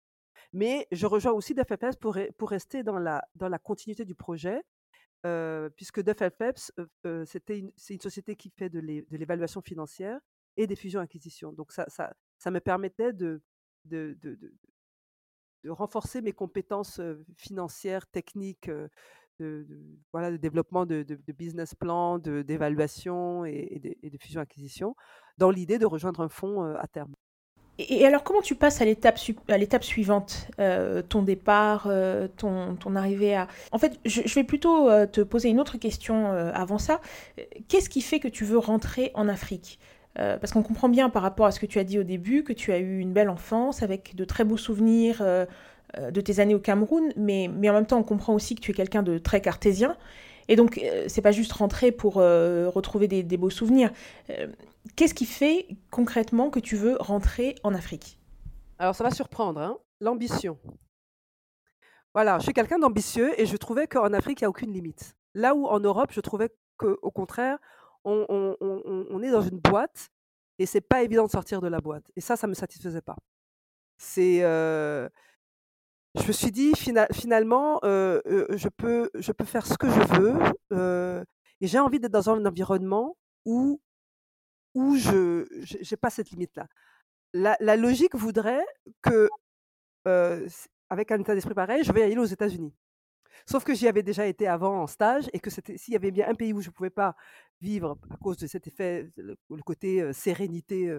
[0.53, 4.15] Mais je rejoins aussi Duff Phelps pour, pour rester dans la, dans la continuité du
[4.15, 4.63] projet,
[5.77, 6.73] puisque Duff Phelps,
[7.25, 10.21] c'était c'est une société qui fait de, l'évaluation financière
[10.57, 11.53] et des fusions-acquisitions.
[11.53, 13.43] Donc, ça, ça, ça me permettait de,
[13.85, 14.39] de, de,
[15.67, 17.01] de renforcer mes compétences
[17.37, 18.71] financières, techniques,
[19.39, 19.67] de,
[20.13, 21.05] voilà, de développement de,
[21.37, 24.95] business plan, d'évaluation et, et, de, fusion-acquisition,
[25.39, 27.13] dans l'idée de rejoindre un fonds à terme.
[27.79, 29.19] Et, alors, comment tu passes à l'étape,
[29.85, 30.49] suivante
[31.09, 31.91] Ton départ,
[32.37, 33.49] ton, ton, arrivée à...
[33.73, 37.01] En fait, je, vais plutôt te poser une autre question avant ça.
[37.69, 39.79] Qu'est-ce qui fait que tu veux rentrer en Afrique?
[40.15, 42.55] Parce qu'on comprend bien par rapport à ce que tu as dit au début que
[42.55, 45.45] tu as eu une belle enfance avec de très beaux souvenirs euh,
[45.99, 48.71] de tes années au Cameroun, mais, mais en même temps, on comprend aussi que tu
[48.71, 49.97] es quelqu'un de très cartésien.
[50.49, 53.91] Et donc, euh, c'est pas juste rentrer pour euh, retrouver des, beaux souvenirs.
[54.95, 58.19] Qu'est-ce qui fait concrètement que tu veux rentrer en Afrique?
[58.79, 60.59] Alors, ça va surprendre, hein l'ambition.
[62.15, 65.17] Voilà, je suis quelqu'un d'ambitieux et je trouvais qu'en Afrique, il n'y a aucune limite.
[65.35, 67.59] Là où en Europe, je trouvais qu'au contraire,
[68.05, 70.11] on, est dans une boîte
[70.59, 72.05] et c'est pas évident de sortir de la boîte.
[72.15, 73.17] Et ça, ça me satisfaisait pas.
[73.99, 74.43] C'est
[76.19, 76.73] je me suis dit
[77.13, 81.25] finalement, je, peux, je peux faire ce que je veux
[81.61, 83.81] et j'ai envie d'être dans un environnement où,
[84.75, 85.47] où je
[85.91, 86.69] n'ai pas cette limite-là.
[87.33, 88.65] La, logique voudrait
[89.03, 89.29] que,
[90.89, 92.75] avec un état d'esprit pareil, je vais aller aux États-Unis.
[93.45, 96.29] Sauf que j'y avais déjà été avant en stage et que s'il y avait bien
[96.29, 97.15] un pays où je ne pouvais pas
[97.61, 100.97] vivre à cause de cet effet, le, côté sérénité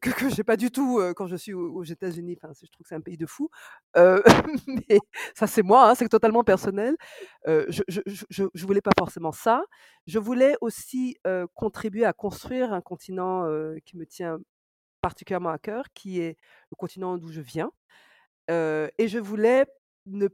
[0.00, 2.38] que, je n'ai pas du tout quand je suis aux, États-Unis.
[2.42, 3.50] Enfin, je trouve que c'est un pays de fous.
[3.94, 4.98] mais
[5.34, 6.96] ça, c'est moi, hein, c'est totalement personnel.
[7.46, 9.62] je ne voulais pas forcément ça.
[10.06, 11.16] Je voulais aussi
[11.54, 13.46] contribuer à construire un continent
[13.84, 14.38] qui me tient
[15.00, 16.36] particulièrement à cœur, qui est
[16.70, 17.70] le continent d'où je viens.
[18.48, 19.66] et je voulais
[20.06, 20.28] ne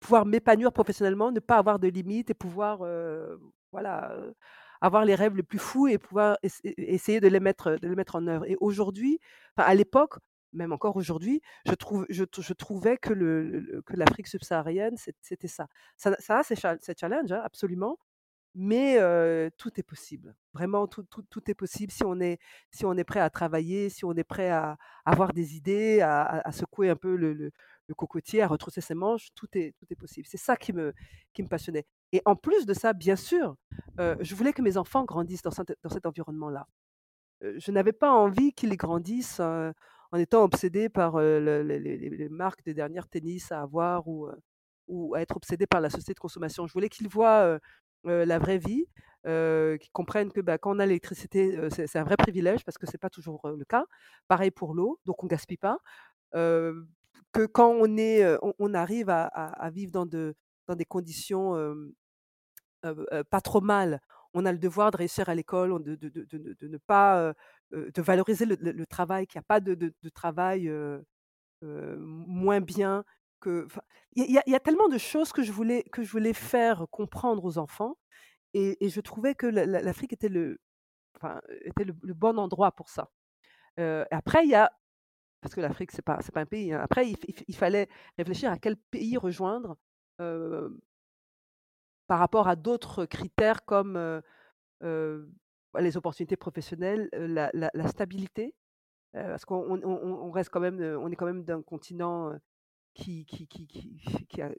[0.00, 2.82] pouvoir m'épanouir professionnellement, ne pas avoir de limites et pouvoir
[3.72, 4.14] voilà,
[4.82, 6.36] avoir les rêves les plus fous et pouvoir
[6.76, 8.44] essayer de les mettre, de les mettre en œuvre.
[8.46, 9.20] Et aujourd'hui,
[9.56, 10.16] à l'époque,
[10.52, 15.68] même encore aujourd'hui, je, trouve, je, trouvais que, le, que l'Afrique subsaharienne, c'était ça.
[15.96, 16.78] Ça, ça a ses, hein,
[17.44, 17.96] absolument,
[18.56, 18.98] mais
[19.56, 20.34] tout est possible.
[20.52, 22.38] Vraiment, tout, tout, tout, est possible si on est,
[22.72, 26.50] si on est prêt à travailler, si on est prêt à, avoir des idées, à,
[26.52, 27.52] secouer un peu le, le,
[27.94, 30.26] cocotier, à retrousser ses manches, tout est, tout est possible.
[30.28, 30.92] C'est ça qui me,
[31.32, 31.86] qui me passionnait.
[32.12, 33.56] Et en plus de ça, bien sûr,
[33.98, 36.66] je voulais que mes enfants grandissent dans, cet environnement-là.
[37.40, 43.50] je n'avais pas envie qu'ils grandissent en étant obsédés par les, marques des dernières tennis
[43.50, 46.66] à avoir ou, à être obsédés par la société de consommation.
[46.66, 47.58] Je voulais qu'ils voient
[48.04, 48.86] la vraie vie,
[49.24, 52.92] qu'ils comprennent que bah, quand on a l'électricité, c'est un vrai privilège parce que ce
[52.92, 53.86] n'est pas toujours le cas.
[54.28, 55.78] Pareil pour l'eau, donc on ne gaspille pas.
[56.32, 58.22] que quand on, est,
[58.58, 60.04] on, arrive à, vivre dans
[60.76, 61.56] des conditions
[63.30, 64.00] pas trop mal,
[64.34, 67.34] on a le devoir de réussir à l'école, de, ne pas
[67.72, 70.70] de valoriser le, travail, qu'il n'y a pas de, travail
[71.62, 73.04] moins bien.
[74.14, 77.58] Il y, a tellement de choses que je voulais que je voulais faire comprendre aux
[77.58, 77.96] enfants,
[78.54, 80.58] et, je trouvais que l'Afrique était le
[81.64, 83.10] était le, bon endroit pour ça.
[84.10, 84.70] après, il y a
[85.40, 86.72] parce que l'Afrique c'est pas c'est pas un pays.
[86.72, 87.10] Hein, après,
[87.48, 89.76] il, fallait réfléchir à quel pays rejoindre
[92.06, 94.22] par rapport à d'autres critères comme
[95.80, 98.54] les opportunités professionnelles, la, stabilité,
[99.12, 102.32] parce qu'on reste quand même, on est quand même d'un continent
[102.94, 103.26] qui,
[104.40, 104.50] a,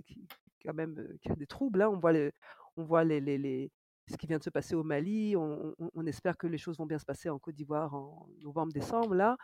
[0.65, 0.95] quand même,
[1.37, 1.81] des troubles.
[1.81, 1.89] Hein.
[1.89, 2.31] On voit, les,
[2.77, 3.71] on voit les, les,
[4.09, 5.35] ce qui vient de se passer au Mali.
[5.35, 9.13] On, espère que les choses vont bien se passer en Côte d'Ivoire en novembre-décembre.
[9.13, 9.37] Là,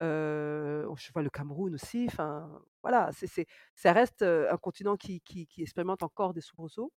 [0.00, 2.06] je vois le Cameroun aussi.
[2.08, 2.50] Enfin,
[2.82, 6.92] voilà, c'est, ça reste un continent qui, qui, qui expérimente encore des soubresauts.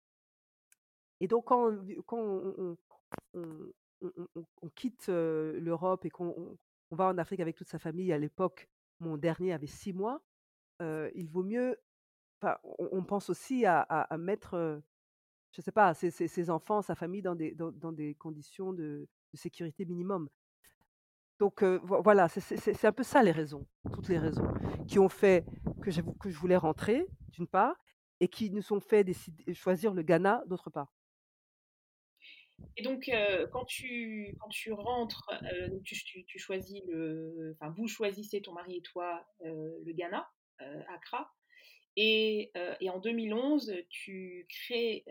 [1.23, 1.71] Et donc, quand,
[3.33, 3.57] on,
[4.75, 6.59] quitte l'Europe et qu'on
[6.91, 10.21] va en Afrique avec toute sa famille, à l'époque, mon dernier avait six mois,
[10.81, 11.79] il vaut mieux
[12.65, 14.83] on pense aussi à mettre,
[15.53, 20.29] je sais pas, ses enfants, sa famille dans des conditions de sécurité minimum.
[21.39, 24.53] Donc voilà, c'est un peu ça les raisons, toutes les raisons
[24.89, 25.47] qui ont fait
[25.83, 27.77] que vou que je voulais rentrer, d'une part
[28.19, 30.93] et qui nous ont fait décider choisir le Ghana, d'autre part.
[32.77, 35.29] Et donc, heu, quand tu quand tu rentres,
[35.71, 39.93] donc tu tu tu choisis le enfin vous choisissez, ton mari et toi, heu, le
[39.93, 40.29] Ghana,
[40.89, 41.31] Accra
[41.97, 45.05] et et en 2011, tu crées,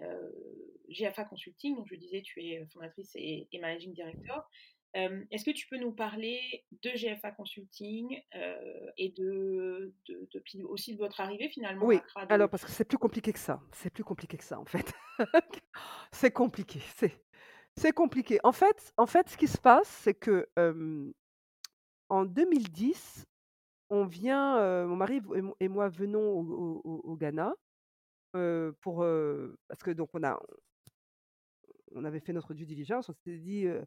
[0.90, 4.50] GFA Consulting, donc je disais, tu es fondatrice et et managing director.
[4.94, 8.20] Est-ce que tu peux nous parler de GFA Consulting,
[8.98, 12.72] et de de aussi de votre arrivée finalement à Oui, Accra alors de parce que
[12.72, 14.94] c'est plus compliqué que ça, c'est plus compliqué que ça en fait.
[16.14, 17.14] C'est compliqué, c'est
[17.78, 18.40] c'est compliqué.
[18.44, 20.48] En fait en fait, ce qui se passe, c'est que,
[22.10, 23.26] en 2010,
[23.90, 27.54] on vient, mon mari et mo et moi venons au Ghana,
[28.82, 29.06] pour,
[29.68, 30.40] parce que donc on a
[31.94, 33.84] on avait fait notre due diligence, on s'était dit, heu,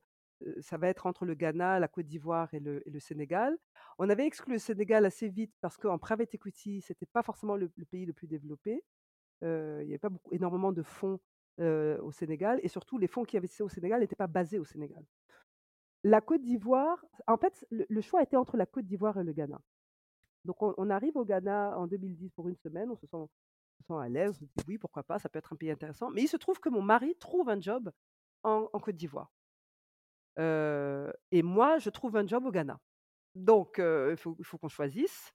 [0.60, 3.56] ça va être entre le Ghana, la Côte d'Ivoire et le Sénégal.
[3.98, 7.68] On avait exclu le Sénégal assez vite parce qu'en private equity, c'était pas forcément le
[7.90, 8.82] pays le plus développé.
[9.42, 9.48] Il
[9.86, 11.20] y avait pas beaucoup énormément de fonds,
[11.58, 15.04] au Sénégal et surtout les fonds qui investissaient au Sénégal n'étaient pas basés au Sénégal.
[16.02, 19.60] La Côte d'Ivoire, en fait, le choix était entre la Côte d'Ivoire et le Ghana.
[20.44, 23.16] Donc on arrive au Ghana en 2010 pour une semaine, on se sent
[23.90, 26.10] à l'aise, on se dit: «Oui, pourquoi pas, ça peut être un pays intéressant».
[26.10, 27.90] Mais il se trouve que mon mari trouve un job
[28.42, 29.32] en Côte d'Ivoire.
[30.36, 32.78] Et moi, je trouve un job au Ghana.
[33.34, 35.32] Donc il faut qu'on choisisse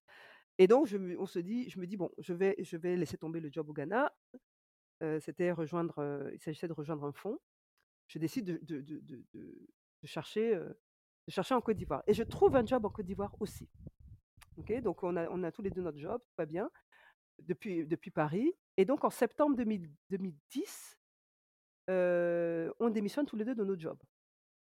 [0.58, 3.18] et donc je on se dit je me dis: «Bon, je vais je vais laisser
[3.18, 4.14] tomber le job au Ghana».
[5.20, 7.40] C'était rejoindre, il s'agissait de rejoindre un fonds.
[8.08, 12.90] Je décide de chercher, de chercher en Côte d'Ivoire et je trouve un job en
[12.90, 13.70] Côte d'Ivoire aussi.
[14.58, 14.74] OK?
[14.82, 16.70] Donc on a on a tous les 2 notre job, tout va bien,
[17.40, 20.98] depuis depuis Paris et donc en septembre 2000 2010,
[21.90, 24.02] heu, on démissionne tous les 2 de nos jobs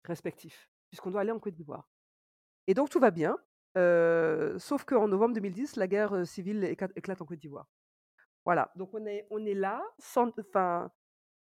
[0.05, 1.89] respectifs, puisqu'on doit aller en Côte d'Ivoire
[2.67, 3.39] et donc tout va bien,
[4.59, 7.69] sauf qu'en novembre 2010, la guerre, civile éclate en Côte d'Ivoire.
[8.47, 10.91] Voilà, donc on est on est là sans enfin,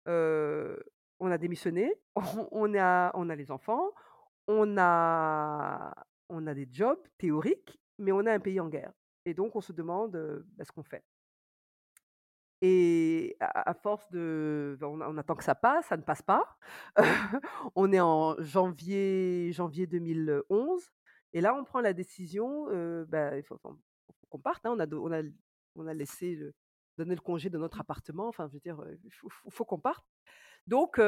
[0.07, 0.79] heu,
[1.19, 3.91] on a démissionné, on on a on a les enfants,
[4.47, 5.93] on a
[6.29, 8.93] on a des jobs théoriques, mais on a un pays en guerre
[9.25, 11.03] et donc on se demande, bah, ce qu'on fait
[12.61, 16.57] et à à force de on on attend que ça passe, ça ne passe pas.
[17.75, 20.91] On est en janvier janvier 2011
[21.33, 22.65] et là, on prend la décision,
[23.07, 23.57] bah, il faut
[24.29, 24.73] qu'on parte, hein.
[24.75, 25.21] On a on a
[25.75, 26.53] on a laissé le
[26.99, 30.05] donné le congé de notre appartement, enfin, je veux dire, il faut qu'on parte.
[30.67, 31.01] Donc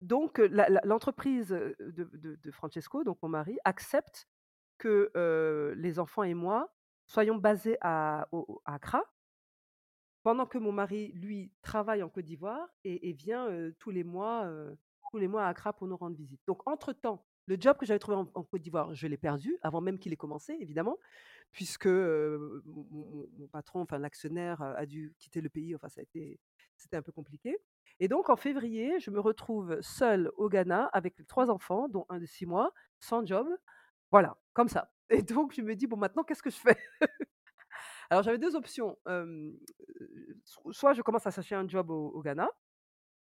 [0.00, 0.38] donc
[0.84, 4.28] l'entreprise, de Francesco, donc mon mari, accepte
[4.78, 5.10] que,
[5.76, 6.72] les enfants et moi
[7.06, 8.28] soyons basés à
[8.64, 9.02] Accra
[10.22, 14.48] pendant que mon mari, lui, travaille en Côte d'Ivoire et vient, tous les mois,
[15.10, 16.40] tous les mois à Accra pour nous rendre visite.
[16.46, 19.80] Donc entre temps, le job que j'avais trouvé en Côte d'Ivoire, je l'ai perdu avant
[19.80, 20.98] même qu'il ait commencé évidemment,
[21.52, 26.04] puisque, heu, mon patron, enfin l'actionnaire, heu, a dû quitter le pays, enfin ça a
[26.04, 26.38] été
[26.76, 27.58] c'était un peu compliqué.
[28.00, 32.18] Et donc en février, je me retrouve seule au Ghana avec 3 enfants, dont un
[32.20, 33.48] de 6 mois, sans job,
[34.12, 34.92] voilà, comme ça.
[35.10, 36.78] Et donc je me dis: «Bon maintenant qu'est-ce que je fais?»
[38.10, 38.96] Alors j'avais 2 options,
[40.70, 42.48] soit je commence à chercher un job au Ghana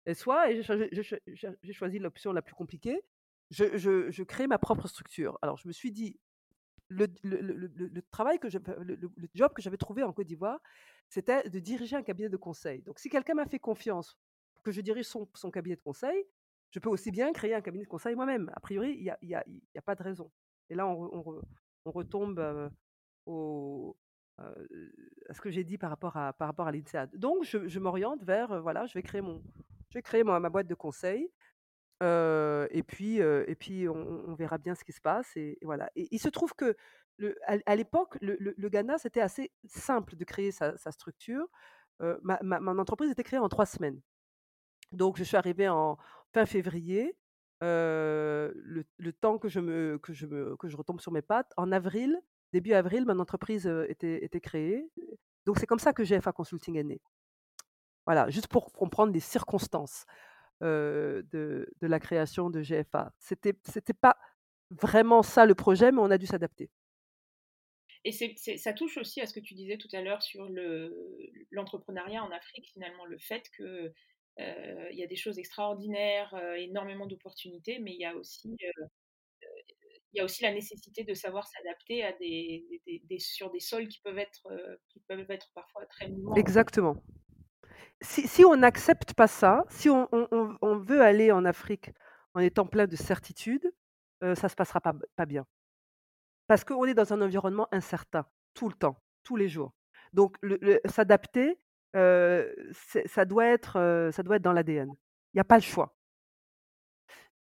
[0.07, 3.01] et soit j'ai choisi l'option la plus compliquée,
[3.51, 5.39] je crée ma propre structure.
[5.43, 6.19] Alors je me suis dit:
[6.89, 10.61] «Le travail que le job que j'avais trouvé en Côte d'Ivoire,
[11.09, 12.83] c'était de diriger un cabinet de conseil.
[12.83, 14.19] Donc si quelqu'un m'a fait confiance
[14.65, 16.25] que je dirige son cabinet de conseil,
[16.71, 18.51] je peux aussi bien créer un cabinet de conseil moi-même.
[18.55, 20.31] A priori, il y a pas de raison»
[20.71, 21.43] et là on re on re
[21.87, 22.71] on retombe, heu,
[23.27, 23.97] au
[24.41, 24.93] heu,
[25.29, 27.17] à ce que j'ai dit par rapport à par l'INSEAD.
[27.17, 29.43] Donc je m'oriente vers, heu, voilà, je vais créer mon
[29.91, 31.31] je vais créer moi ma boîte de conseil,
[32.01, 36.19] et puis, et puis on verra bien ce qui se passe et voilà et il
[36.19, 36.77] se trouve que
[37.47, 41.47] à l'époque, le Ghana, c'était assez simple de créer sa structure.
[42.01, 44.01] Ma ma mon entreprise était créée en 3 semaines.
[44.93, 45.99] Donc je suis arrivée en
[46.33, 47.17] fin février,
[47.61, 51.73] le temps que je me que je me que je retombe sur mes pattes, en
[51.73, 52.21] avril,
[52.53, 54.89] début avril, mon entreprise, était était créée.
[55.45, 57.01] Donc c'est comme ça que GFA Consulting est né.
[58.07, 60.07] Voilà, juste pour comprendre les circonstances,
[60.63, 63.13] de de la création de GFA.
[63.19, 64.19] C'était c'était pas
[64.71, 66.71] vraiment ça le projet, mais on a dû s'adapter.
[68.05, 72.23] Et ça touche aussi à ce que tu disais tout à l'heure sur le l'entrepreneuriat
[72.25, 73.93] en Afrique, finalement, le fait que,
[74.41, 78.57] heu, il y a des choses extraordinaires, heu, énormément d'opportunités, mais il y a aussi,
[80.13, 83.61] il y a aussi la nécessité de savoir s'adapter à des, des- des- sur des
[83.61, 86.37] sols qui peuvent être, euh, qui peuvent être parfois très mouvants.
[86.37, 87.03] Exactement.
[88.01, 90.07] Si, on n'accepte pas ça, si on,
[90.87, 91.91] veut aller en Afrique
[92.35, 93.73] en étant plein de certitude,
[94.23, 95.47] euh, ça se passera pas, bien.
[96.47, 99.73] Parce qu'on est dans un environnement incertain, tout le temps, tous les jours.
[100.13, 100.37] Donc,
[100.85, 101.59] s'adapter,
[101.97, 102.53] euh,
[103.07, 104.91] ça, doit être, euh, ça doit être dans l'ADN.
[105.35, 105.98] Il n'y a pas le choix.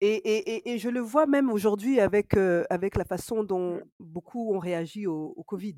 [0.02, 3.80] Et, et- et- et je le vois même aujourd'hui avec, euh, avec la façon dont
[3.98, 5.76] beaucoup ont réagi au, au Covid.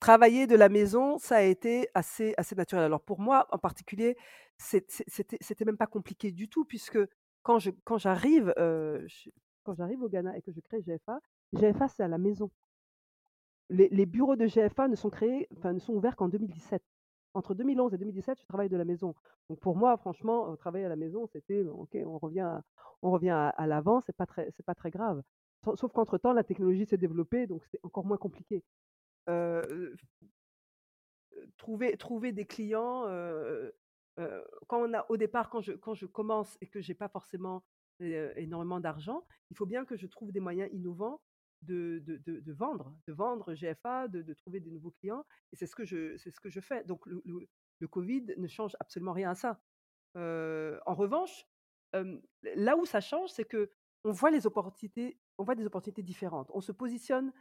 [0.00, 2.84] Travailler de la maison, ça a été assez, assez naturel.
[2.84, 4.16] Alors pour moi, en particulier,
[4.58, 6.98] c'était même pas compliqué du tout, puisque
[7.42, 7.58] quand
[7.98, 9.06] j'arrive euh,
[9.64, 11.20] quand j'arrive au Ghana et que je crée GFA,
[11.54, 12.50] GFA c'est à la maison.
[13.70, 16.82] Les, les bureaux de GFA ne sont créés, enfin ne sont ouverts qu'en 2017.
[17.34, 19.14] Entre 2011 et 2017, je travaille de la maison.
[19.48, 22.62] Donc pour moi, franchement, euh, travailler à la maison, c'était euh, ok, on revient, à-
[23.02, 25.22] on revient à, l'avant, c'est pas très, c'est pas très grave.
[25.64, 28.64] Sa- Sauf qu'entre temps, la technologie s'est développée, donc c'est encore moins compliqué.
[29.28, 29.94] Euh,
[31.56, 33.70] trouver, trouver des clients, euh,
[34.18, 37.08] euh, quand on a, au départ, quand je, quand je commence et que j'ai pas
[37.08, 37.62] forcément
[38.00, 41.20] euh, énormément d'argent, il faut bien que je trouve des moyens innovants
[41.62, 45.24] de, de, de, vendre, de vendre GFA, de, trouver des nouveaux clients.
[45.52, 46.84] Et c'est ce que je, c'est ce que je fais.
[46.84, 47.22] Donc le,
[47.80, 49.60] le, Covid ne change absolument rien à ça.
[50.14, 51.46] En revanche,
[51.92, 53.70] là où ça change, c'est que
[54.04, 56.50] on voit les opportunités, on voit des opportunités différentes.
[56.54, 57.32] On se positionne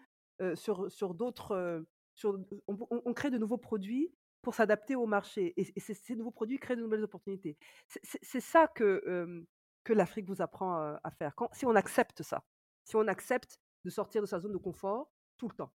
[0.56, 5.54] sur, sur d'autres, sur, on, crée de nouveaux produits pour s'adapter au marché.
[5.58, 7.58] Et, ces, nouveaux produits créent de nouvelles opportunités.
[8.04, 9.46] C'est ça que,
[9.84, 11.34] que l'Afrique vous apprend à faire.
[11.54, 12.44] Si on accepte ça,
[12.84, 15.72] si on accepte de sortir de sa zone de confort tout le temps,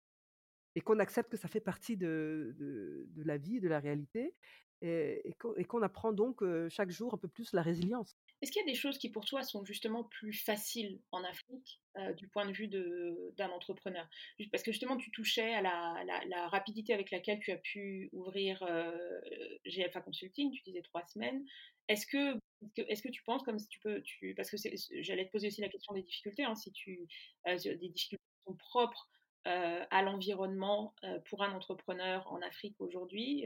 [0.76, 4.34] et qu'on accepte que ça fait partie de, de, la vie, de la réalité,
[4.82, 5.34] et,
[5.68, 8.16] qu'on apprend donc chaque jour un peu plus la résilience.
[8.42, 11.82] Est-ce qu'il y a des choses qui pour toi sont justement plus faciles en Afrique
[12.16, 14.08] du point de vue d'un entrepreneur?
[14.52, 19.20] Parce que justement tu touchais à la rapidité avec laquelle tu as pu ouvrir euh,
[19.66, 21.44] GFA Consulting, tu disais trois semaines.
[21.88, 22.40] Est-ce que,
[22.78, 24.02] est-ce que, tu penses comme si tu peux,
[24.36, 24.58] parce que
[25.02, 27.08] j'allais te poser aussi la question des difficultés, hein, si tu,
[27.48, 29.10] euh, des difficultés sont propres
[29.48, 33.46] euh, à l'environnement euh, pour un entrepreneur en Afrique aujourd'hui,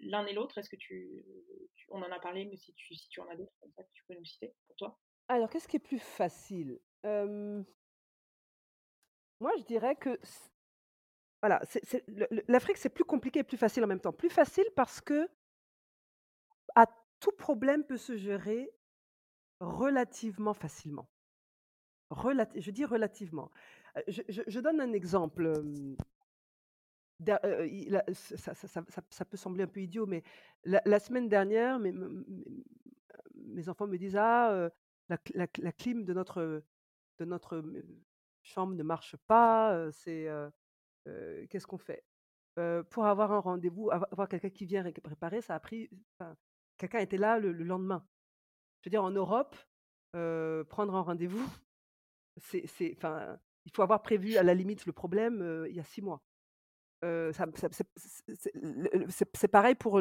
[0.00, 1.24] l'un et l'autre, est-ce que tu,
[1.88, 4.24] on en a parlé, mais si tu, en as d'autres comme ça tu peux nous
[4.24, 4.98] citer pour toi?
[5.28, 6.80] Alors, qu'est-ce qui est plus facile?
[7.02, 7.64] Moi,
[9.58, 10.18] je dirais que
[11.42, 11.62] voilà,
[12.48, 14.12] l'Afrique, c'est plus compliqué et plus facile en même temps.
[14.12, 15.26] Plus facile parce que
[17.20, 18.72] tout problème peut se gérer
[19.60, 21.08] relativement facilement.
[22.10, 23.50] Je dis relativement.
[23.96, 25.52] Euh, Je, donne un exemple.
[29.10, 30.22] ça, peut sembler un peu idiot, mais
[30.64, 31.92] la, semaine dernière, mes,
[33.68, 34.70] enfants me disent Ah,
[35.08, 36.64] la, cl- la cl- la clim de notre,
[38.42, 40.26] chambre ne marche pas, c'est
[41.48, 42.02] qu'est-ce qu'on fait?
[42.90, 45.90] Pour avoir un rendez-vous, avoir, quelqu'un qui vient ré- réparer, ça a pris.
[46.80, 48.04] Quelqu'un était là le, le lendemain.
[48.80, 49.54] Je veux dire, en Europe,
[50.16, 51.46] euh, prendre un rendez-vous,
[52.38, 56.02] c'est, il faut avoir prévu à la limite le problème euh, il y a six
[56.02, 56.22] mois.
[59.08, 60.00] C'est pareil pour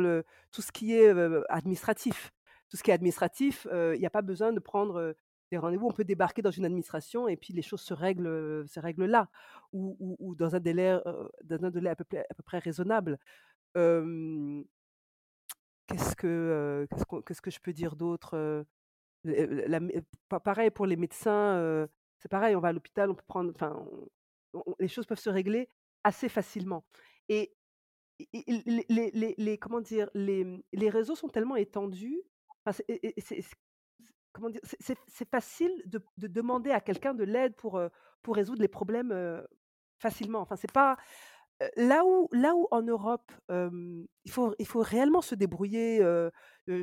[0.51, 2.31] tout ce qui est, heu, administratif.
[2.69, 5.15] Tout ce qui est administratif, il y a pas besoin de prendre,
[5.49, 5.87] des rendez-vous.
[5.87, 8.65] On peut débarquer dans une administration et puis les choses se règlent,
[9.05, 9.29] là
[9.71, 13.17] ou dans un délai, à peu près raisonnable.
[15.89, 16.87] Qu'est-ce que,
[17.25, 18.65] qu'est-ce que je peux dire d'autre?
[20.43, 21.87] Pareil pour les médecins,
[22.17, 23.85] c'est pareil, on va à l'hôpital, on peut prendre enfin,
[24.79, 25.69] les choses peuvent se régler
[26.03, 26.85] assez facilement
[27.27, 27.53] et
[28.33, 30.09] les les les comment dire?
[30.13, 32.21] Les, mmh, réseaux sont tellement étendus,
[33.17, 33.41] c'est
[34.33, 34.61] comment dire?
[34.63, 37.81] C'est facile de de demander à quelqu'un de l'aide pour,
[38.21, 39.13] pour résoudre les problèmes,
[39.99, 40.39] facilement.
[40.41, 40.97] Enfin c'est pas,
[41.75, 46.01] là où là où en Europe, il faut il faut réellement se débrouiller,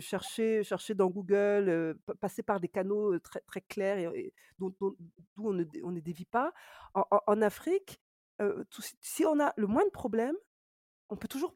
[0.01, 4.75] chercher chercher dans Google, passer par des canaux, très très clairs et et d'où
[5.39, 6.53] on ne on ne dévie pas.
[6.95, 8.01] En Afrique,
[9.01, 10.37] si on a le moindre problème
[11.11, 11.55] on peut toujours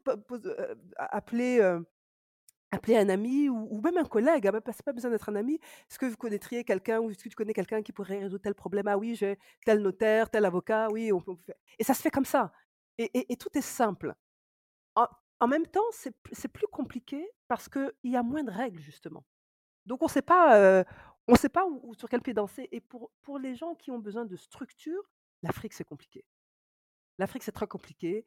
[0.97, 1.61] appeler,
[2.71, 5.55] appeler un ami ou même un collègue, hein, c'est pas besoin d'être un ami.
[5.89, 8.55] Est-ce que vous connaîtriez quelqu'un ou est-ce que tu connais quelqu'un qui pourrait résoudre tel
[8.55, 8.87] problème?
[8.87, 12.01] «Ah oui, j'ai tel notaire, tel avocat, oui, on on peut faire» et ça se
[12.01, 12.53] fait comme ça
[13.13, 14.15] et tout est simple.
[14.95, 19.25] En même temps, c'est plus compliqué parce qu'il y a moins de règles justement.
[19.87, 20.85] Donc on sait pas,
[21.27, 21.65] on sait pas
[21.97, 25.01] sur quel pied danser et pour les gens qui ont besoin de structure,
[25.41, 26.25] l'Afrique, c'est compliqué.
[27.17, 28.25] L'Afrique, c'est très compliqué.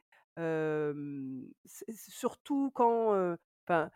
[1.94, 3.90] Surtout quand, enfin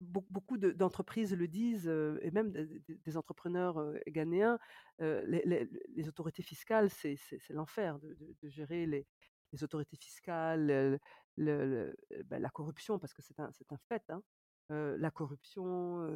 [0.00, 4.58] beaucoup d'entreprises le disent, et même des, entrepreneurs ghanéens,
[4.98, 7.16] les, autorités fiscales, c'est
[7.50, 9.06] l'enfer de, gérer les,
[9.62, 10.98] autorités fiscales,
[11.36, 14.22] bah, la corruption, parce que c'est un, un, fait, hein,
[14.70, 16.06] la corruption,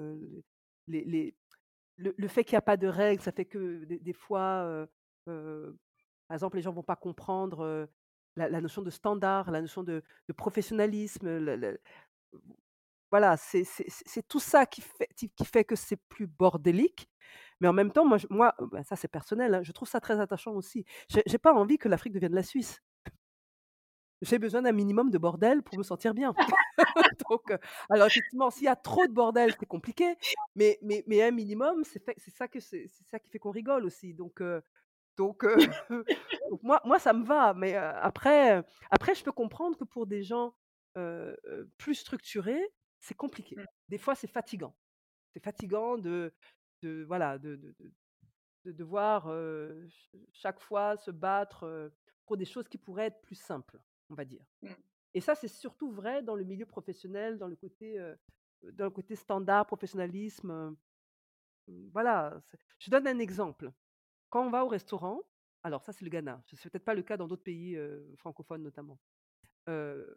[0.86, 1.34] les,
[1.96, 4.86] le, fait qu'il n'y a pas de règles, ça fait que des, fois,
[5.24, 7.88] par exemple, les gens ne vont pas comprendre
[8.36, 10.02] la, notion de standard, la notion de,
[10.36, 11.78] professionnalisme.
[13.10, 17.08] voilà, c'est tout ça qui fait, qui fait que c'est plus bordélique.
[17.60, 20.18] Mais en même temps, moi, moi bah, ça c'est personnel, hein, je trouve ça très
[20.20, 20.84] attachant aussi.
[21.08, 22.82] J'ai pas envie que l'Afrique devienne la Suisse.
[24.22, 26.32] J'ai besoin d'un minimum de bordel pour me sentir bien.
[27.30, 27.52] Donc,
[27.90, 30.16] alors effectivement, s'il y a trop de bordel, c'est compliqué.
[30.54, 34.14] Mais, mais, mais un minimum, c'est ça, que c'est ça qui fait qu'on rigole aussi.
[34.14, 34.42] Donc,
[35.18, 35.42] donc,
[36.62, 37.54] moi, moi, ça me va.
[37.54, 40.54] Mais après, après, je peux comprendre que pour des gens
[41.76, 43.56] plus structurés, c'est compliqué.
[43.56, 43.64] Mmh.
[43.88, 44.74] Des fois, c'est fatigant.
[45.32, 46.32] C'est fatigant de,
[46.82, 47.74] de voilà, de, de,
[48.64, 49.28] de, devoir
[50.32, 51.90] chaque fois se battre
[52.26, 53.80] pour des choses qui pourraient être plus simples,
[54.12, 54.44] on va dire.
[54.62, 54.68] Mmh.
[55.14, 57.98] Et ça, c'est surtout vrai dans le milieu professionnel, dans le côté,
[58.62, 60.76] dans le côté standard, professionnalisme.
[61.92, 62.40] voilà.
[62.78, 63.72] Je donne un exemple.
[64.30, 65.20] Quand on va au restaurant,
[65.62, 67.78] alors ça c'est le Ghana, ce n'est peut-être pas le cas dans d'autres pays
[68.16, 68.98] francophones notamment.
[69.66, 70.14] on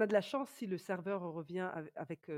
[0.00, 2.28] a de la chance si le serveur revient avec,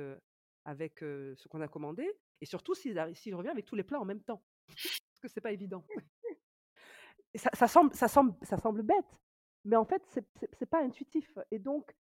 [0.64, 4.22] avec, ce qu'on a commandé, et surtout s'il, revient avec tous les plats en même
[4.22, 5.86] temps, parce que c'est pas évident.
[7.34, 9.19] ça, semble, ça, semble, ça semble bête,
[9.64, 10.26] mais en fait c'est,
[10.60, 11.38] n'est pas intuitif.
[11.50, 11.94] Et donc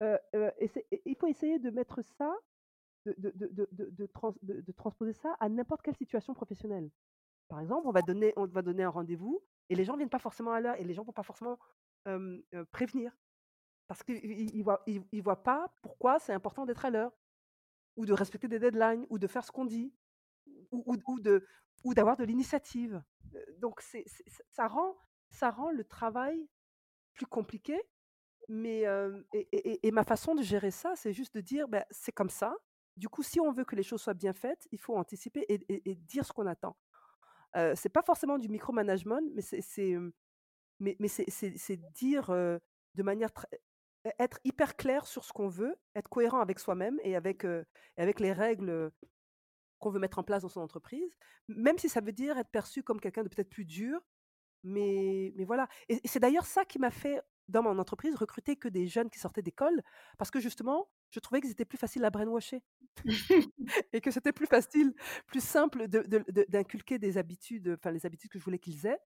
[0.00, 2.34] il faut essayer de mettre ça,
[3.06, 6.90] de, de transposer ça à n'importe quelle situation professionnelle.
[7.48, 10.10] Par exemple, on va donner, on va donner un rendez-vous et les gens ne viennent
[10.10, 11.58] pas forcément à l'heure et les gens ne vont pas forcément
[12.72, 13.16] prévenir
[13.86, 17.12] parce qu'ils ne voient, ils, voient pas pourquoi c'est important d'être à l'heure
[17.96, 19.92] ou de respecter des deadlines ou de faire ce qu'on dit
[20.70, 21.46] ou, ou, de,
[21.84, 23.02] ou d'avoir de l'initiative.
[23.58, 24.04] Donc, c'est,
[24.50, 24.96] ça, rend,
[25.30, 26.48] ça rend le travail
[27.14, 27.80] plus compliqué.
[28.48, 28.84] Mais
[29.32, 32.54] et, ma façon de gérer ça, c'est juste de dire, ben, c'est comme ça.
[32.96, 35.94] Du coup, si on veut que les choses soient bien faites, il faut anticiper et
[35.94, 36.76] dire ce qu'on attend
[37.74, 39.96] c'est pas forcément du micromanagement, mais c'est
[40.80, 43.30] mais, c'est dire de manière
[44.06, 47.46] e, être hyper clair sur ce qu'on veut, être cohérent avec soi-même et avec,
[47.96, 48.90] avec les règles
[49.78, 51.16] qu'on veut mettre en place dans son entreprise,
[51.48, 54.00] même si ça veut dire être perçu comme quelqu'un de peut-être plus dur.
[54.64, 55.68] Mais, mais voilà.
[55.88, 59.18] Et, c'est d'ailleurs ça qui m'a fait, dans mon entreprise, recruter que des jeunes qui
[59.18, 59.82] sortaient d'école,
[60.18, 62.62] parce que justement, je trouvais qu'ils étaient plus faciles à brainwasher
[63.92, 64.94] et que c'était plus facile,
[65.26, 68.98] plus simple d'inculquer des habitudes, enfin les habitudes que je voulais qu'ils aient,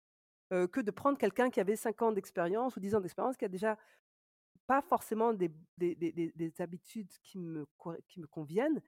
[0.51, 3.49] que de prendre quelqu'un qui avait 5 ans d'expérience ou 10 ans d'expérience, qui a
[3.49, 3.77] déjà
[4.69, 7.67] pas forcément des, des, des, habitudes qui me,
[8.07, 8.81] qui me conviennent,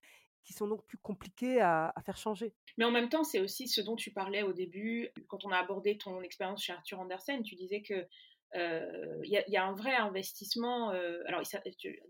[0.45, 2.55] qui sont donc plus compliquées à, faire changer.
[2.79, 5.59] Mais en même temps, c'est aussi ce dont tu parlais au début, quand on a
[5.59, 8.07] abordé ton expérience chez Arthur Andersen, tu disais que
[8.55, 10.91] il y, a un vrai investissement.
[11.27, 11.43] alors,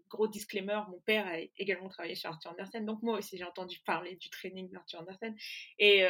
[0.09, 3.78] gros disclaimer, mon père a également travaillé chez Arthur Andersen, donc moi aussi j'ai entendu
[3.85, 5.37] parler du training d'Arthur Andersen.
[5.78, 6.07] Et,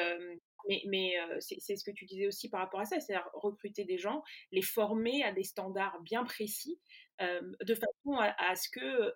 [0.69, 3.99] mais, mais c'est ce que tu disais aussi par rapport à ça, c'est-à-dire recruter des
[3.99, 6.79] gens, les former à des standards bien précis,
[7.21, 9.13] de façon à, ce que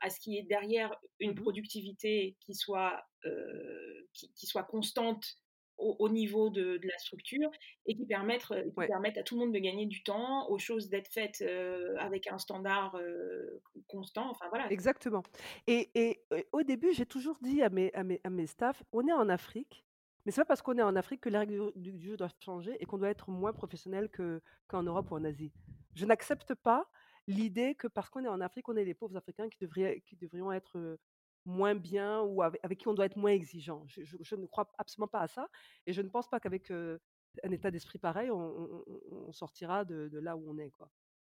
[0.00, 3.02] à ce qu'il y ait derrière une mmh productivité qui soit
[4.12, 5.24] qui, qui, soit constante
[5.80, 7.50] au, niveau de, la structure
[7.86, 10.88] et qui permettent, euh, qui à tout le monde de gagner du temps, aux choses
[10.88, 14.30] d'être faites euh, avec un standard euh, constant.
[14.30, 14.70] Enfin, voilà.
[14.70, 15.22] Exactement.
[15.66, 19.06] Et, et, au début, j'ai toujours dit à mes, à, mes, à mes staffs, on
[19.06, 19.84] est en Afrique,
[20.24, 22.76] mais c'est pas parce qu'on est en Afrique que les règles du, jeu doivent changer
[22.80, 24.10] et qu'on doit être moins professionnel
[24.68, 25.52] qu'en Europe ou en Asie.
[25.94, 26.88] Je n'accepte pas
[27.26, 30.16] l'idée que parce qu'on est en Afrique, on est les pauvres Africains qui, devraient, qui
[30.16, 30.98] devrions être
[31.46, 33.84] moins bien ou avec, qui on doit être moins exigeant.
[33.86, 35.48] Je, ne crois absolument pas à ça
[35.86, 40.44] et je ne pense pas qu'avec un état d'esprit pareil, on, sortira de, là où
[40.50, 40.72] on est.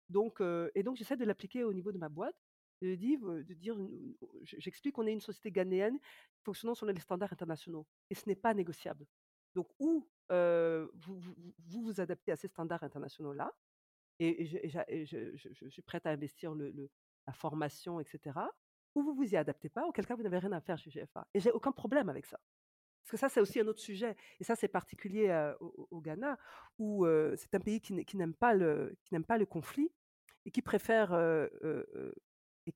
[0.09, 0.41] Donc,
[0.75, 2.35] et donc, j'essaie de l'appliquer au niveau de ma boîte,
[2.82, 3.75] de dire, dire
[4.43, 5.99] j'explique qu'on est une société ghanéenne
[6.43, 9.05] fonctionnant selon les standards internationaux et ce n'est pas négociable.
[9.55, 11.21] Donc, où vous,
[11.67, 13.51] vous, adaptez à ces standards internationaux-là,
[14.19, 18.39] et, je, suis prête à investir la formation, etc
[18.95, 21.27] ou vous vous y adaptez pas, auquel cas vous n'avez rien à faire chez GFA.
[21.34, 22.39] Et j'ai aucun problème avec ça.
[23.03, 24.15] Parce que ça, c'est aussi un autre sujet.
[24.39, 26.38] Et ça, c'est particulier au, Ghana,
[26.77, 27.05] où
[27.36, 29.91] c'est un pays qui, n'aime pas, le, pas le conflit
[30.45, 31.11] et qui préfère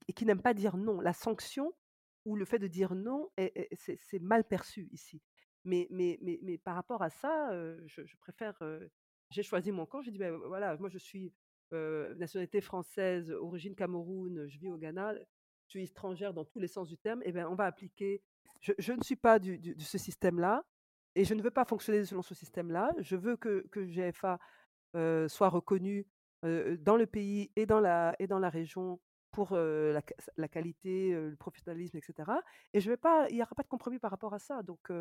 [0.08, 1.00] et, qui n'aime pas dire non.
[1.02, 1.74] La sanction
[2.26, 5.22] ou le fait de dire non, c'est mal perçu ici.
[5.66, 7.52] Mais, mais, mais, mais, par rapport à ça,
[7.86, 8.62] je, préfère.
[9.30, 10.02] j'ai choisi mon camp.
[10.02, 11.34] J'ai dit, ben, voilà, moi je suis
[11.72, 15.16] nationalité française, origine Cameroun, je vis au Ghana
[15.68, 18.22] tu es étrangère dans tous les sens du terme, eh bien, on va appliquer.
[18.62, 20.64] Je, ne suis pas de ce système-là
[21.16, 22.92] et je ne veux pas fonctionner selon ce système-là.
[23.00, 24.40] Je veux que, que GFA
[25.28, 26.08] soit reconnu
[26.44, 29.00] dans le pays et dans la, et dans la région
[29.34, 32.32] pour la, qualité, le professionnalisme, etc.
[32.74, 34.64] Et je vais pas, il n'y aura pas de compromis par rapport à ça.
[34.64, 34.92] Donc,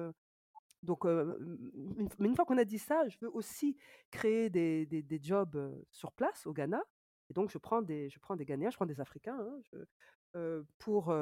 [0.83, 3.77] donc une, mais une fois qu'on a dit ça, je veux aussi
[4.11, 5.57] créer des, des, jobs
[5.91, 6.83] sur place au Ghana.
[7.31, 11.15] Et donc, je prends des, je prends des Ghanéens, je prends des Africains hein, pour,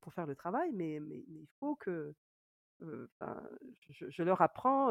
[0.00, 2.14] pour faire le travail, mais, mais, il faut que
[2.80, 4.90] je, je, leur apprends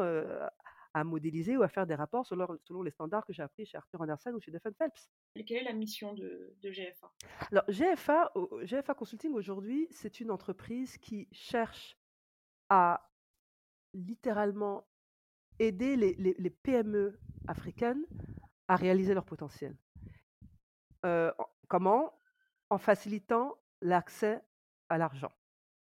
[0.96, 3.76] à modéliser ou à faire des rapports selon, selon les standards que j'ai appris chez
[3.76, 5.10] Arthur Andersen ou chez Stephen Phelps.
[5.34, 7.12] Et quelle est la mission de, GFA
[7.52, 8.32] Alors, GFA,
[8.62, 11.98] GFA Consulting aujourd'hui, c'est une entreprise qui cherche
[12.70, 13.10] à
[13.92, 14.88] littéralement
[15.58, 18.06] aider les, les, PME africaines
[18.66, 19.76] à réaliser leur potentiel.
[21.04, 21.30] Euh,
[21.68, 22.18] comment?
[22.70, 24.42] En facilitant l'accès
[24.88, 25.32] à l'argent.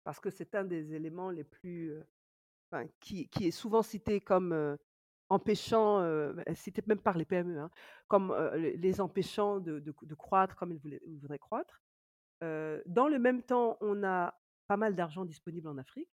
[0.02, 1.92] Parce que c'est un des éléments les plus.
[1.92, 2.02] Euh,
[2.72, 4.76] enfin, qui, qui, est souvent cité comme euh,
[5.30, 7.70] empêchant, euh, cité même par les PME, hein,
[8.08, 11.82] comme les empêchant de, croître comme ils, voulaient, voudraient croître.
[12.40, 14.34] dans le même temps, on a
[14.66, 16.10] pas mal d'argent disponible en Afrique.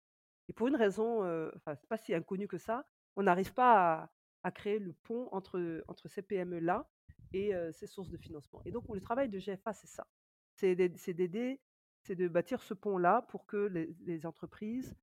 [0.48, 1.20] Et pour une raison,
[1.56, 2.86] enfin, c'est pas si inconnu que ça,
[3.16, 4.10] on n'arrive pas
[4.44, 6.90] à, créer le pont entre, entre ces PME-là
[7.34, 8.62] et ces sources de financement.
[8.66, 10.08] Et donc, le travail de GFA, c'est ça.
[10.56, 11.62] C'est d'aider,
[12.02, 14.96] c'est de bâtir ce pont-là pour que les, les entreprises,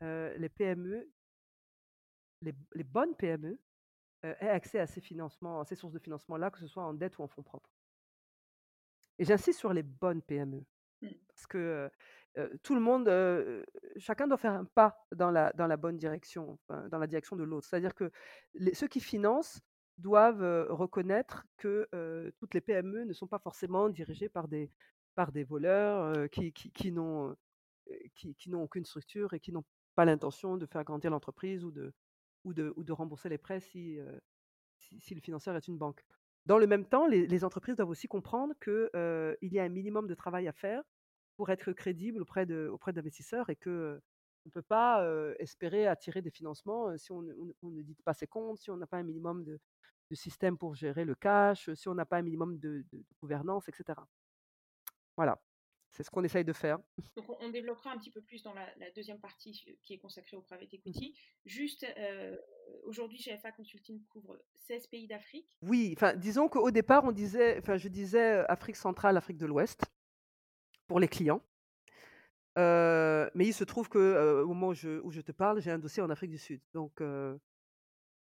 [0.00, 1.08] les PME
[2.42, 3.58] les, bonnes PME
[4.22, 7.18] aient accès à ces financements, à ces sources de financement-là, que ce soit en dette
[7.18, 7.70] ou en fonds propres.
[9.18, 10.64] Et j'insiste sur les bonnes PME,
[11.02, 11.08] mmh.
[11.28, 11.90] parce que
[12.62, 13.08] tout le monde,
[13.96, 17.44] chacun doit faire un pas dans la, dans la bonne direction, dans la direction de
[17.44, 17.66] l'autre.
[17.66, 18.10] C'est-à-dire que
[18.74, 19.60] ceux qui financent
[19.96, 21.88] doivent reconnaître que
[22.38, 24.70] toutes les PME ne sont pas forcément dirigées par des,
[25.14, 27.34] par des voleurs qui, qui, qui n'ont
[28.14, 29.64] qui, qui aucune structure et qui n'ont
[29.94, 31.92] pas l'intention de faire grandir l'entreprise ou de,
[32.46, 33.98] ou de, ou de rembourser les prêts si,
[34.78, 36.02] si, le financeur est une banque.
[36.46, 38.88] Dans le même temps, les, entreprises doivent aussi comprendre qu'il
[39.42, 40.82] il y a un minimum de travail à faire
[41.36, 44.00] pour être crédible auprès, d'investisseurs et que
[44.44, 45.04] on ne peut pas
[45.40, 48.98] espérer attirer des financements si on, ne dit pas ses comptes, si on n'a pas
[48.98, 49.58] un minimum de,
[50.12, 52.84] système pour gérer le cash, si on n'a pas un minimum de
[53.20, 53.98] gouvernance, etc.
[55.16, 55.40] Voilà.
[55.96, 56.78] C'est ce qu'on essaye de faire.
[57.16, 60.36] Donc on, développera un petit peu plus dans la, deuxième partie euh, qui est consacrée
[60.36, 61.18] au private equity.
[61.46, 62.36] Juste, euh,
[62.84, 65.56] aujourd'hui, GFA Consulting couvre 16 pays d'Afrique.
[65.62, 69.46] Oui, enfin, disons qu'au départ, on disait, enfin, je disais euh, Afrique centrale, Afrique de
[69.46, 69.86] l'Ouest
[70.86, 71.40] pour les clients.
[72.56, 76.10] mais il se trouve que au moment où je, te parle, j'ai un dossier en
[76.10, 76.60] Afrique du Sud.
[76.74, 77.02] Donc,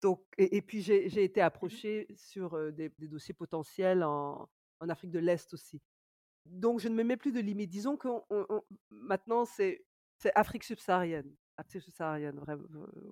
[0.03, 4.47] donc et, puis j'ai été mmh approché sur des, dossiers potentiels en
[4.81, 5.81] Afrique de l'Est aussi
[6.45, 7.69] donc je ne me mets plus de limites.
[7.69, 8.07] Disons que
[8.89, 9.81] maintenant c'est
[10.35, 12.39] Afrique subsaharienne, Afrique subsaharienne,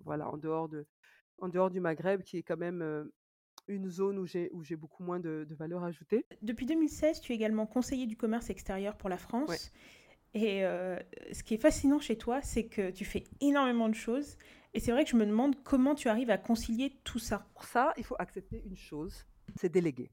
[0.04, 0.86] voilà, en dehors de,
[1.40, 3.10] en dehors du Maghreb, qui est quand même
[3.68, 6.26] une zone où j'ai où j'ai beaucoup moins de, valeur ajoutée.
[6.42, 9.72] Depuis 2016, tu es également conseiller du commerce extérieur pour la France.
[10.34, 14.38] Et ce qui est fascinant chez toi, c'est que tu fais énormément de choses.
[14.74, 17.48] Et c'est vrai que je me demande comment tu arrives à concilier tout ça.
[17.54, 19.26] Pour ça, il faut accepter une chose,
[19.56, 20.10] c'est déléguer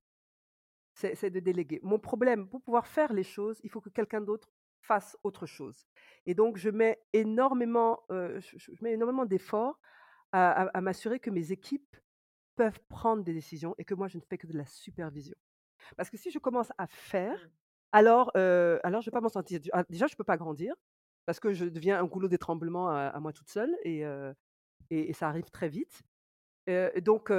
[0.95, 1.81] c'est de déléguer.
[1.83, 5.87] Mon problème, pour pouvoir faire les choses, il faut que quelqu'un d'autre fasse autre chose.
[6.27, 9.79] Et donc, je mets énormément, je, mets énormément d'efforts
[10.33, 11.97] à, m'assurer que mes équipes
[12.57, 15.37] peuvent prendre des décisions et que moi, je ne fais que de la supervision.
[15.97, 17.51] Parce que si je commence à faire, mmh.
[17.93, 19.61] alors, alors je ne vais pas m'en sentir.
[19.73, 20.75] Ah, déjà, je ne peux pas grandir
[21.27, 24.03] parce que je deviens un goulot d'étranglement à, moi toute seule et,
[24.91, 26.03] et, ça arrive très vite.
[27.03, 27.33] donc,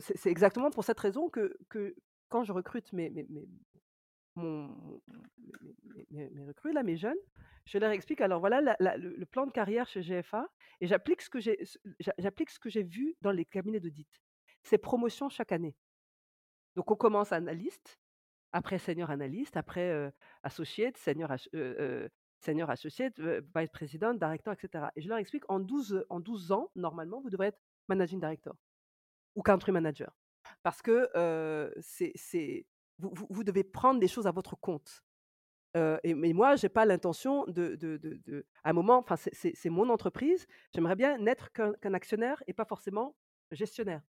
[0.00, 1.94] c'est exactement pour cette raison que, que,
[2.28, 3.26] quand je recrute mes, mes,
[6.10, 7.16] mes, recrues, là, mes jeunes,
[7.64, 10.48] je leur explique alors voilà le, plan de carrière chez GFA
[10.80, 14.08] et j'applique ce que j'ai, vu dans les cabinets d'audit.
[14.62, 15.76] C'est promotion chaque année.
[16.76, 17.98] Donc on commence analyste,
[18.52, 20.10] après senior analyste, après euh,
[20.42, 22.08] associate, senior, euh, euh,
[22.40, 24.86] senior associate, vice président, directeur, etc.
[24.96, 28.54] Et je leur explique en 12, en 12 ans, normalement, vous devrez être managing director
[29.34, 30.12] ou country manager.
[30.62, 31.08] Parce que
[31.80, 32.66] c'est,
[32.98, 35.02] vous, vous, devez prendre des choses à votre compte.
[35.74, 39.88] et, mais moi, je n'ai pas l'intention de, de, de, À un moment, c'est, mon
[39.88, 40.46] entreprise.
[40.74, 43.16] J'aimerais bien n'être qu'un, actionnaire et pas forcément
[43.52, 44.02] gestionnaire.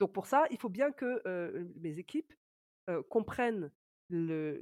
[0.00, 1.22] Donc pour ça, il faut bien que
[1.76, 2.32] mes équipes
[3.08, 3.70] comprennent
[4.12, 4.58] le,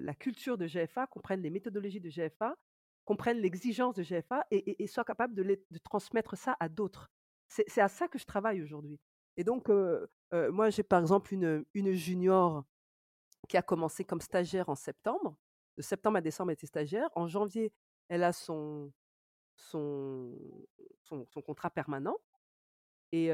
[0.00, 2.56] la, culture de GFA, comprennent les méthodologies de GFA,
[3.04, 7.10] comprennent l'exigence de GFA et, et, soient capables de, transmettre ça à d'autres.
[7.48, 8.98] C'est à ça que je travaille aujourd'hui.
[9.36, 9.68] Et donc,
[10.32, 12.64] moi, j'ai par exemple une, une junior
[13.48, 15.36] qui a commencé comme stagiaire en septembre.
[15.76, 17.10] de septembre à décembre, elle était stagiaire.
[17.14, 17.72] En janvier,
[18.08, 18.92] elle a son
[19.56, 20.36] son
[21.04, 22.16] son contrat permanent
[23.12, 23.26] et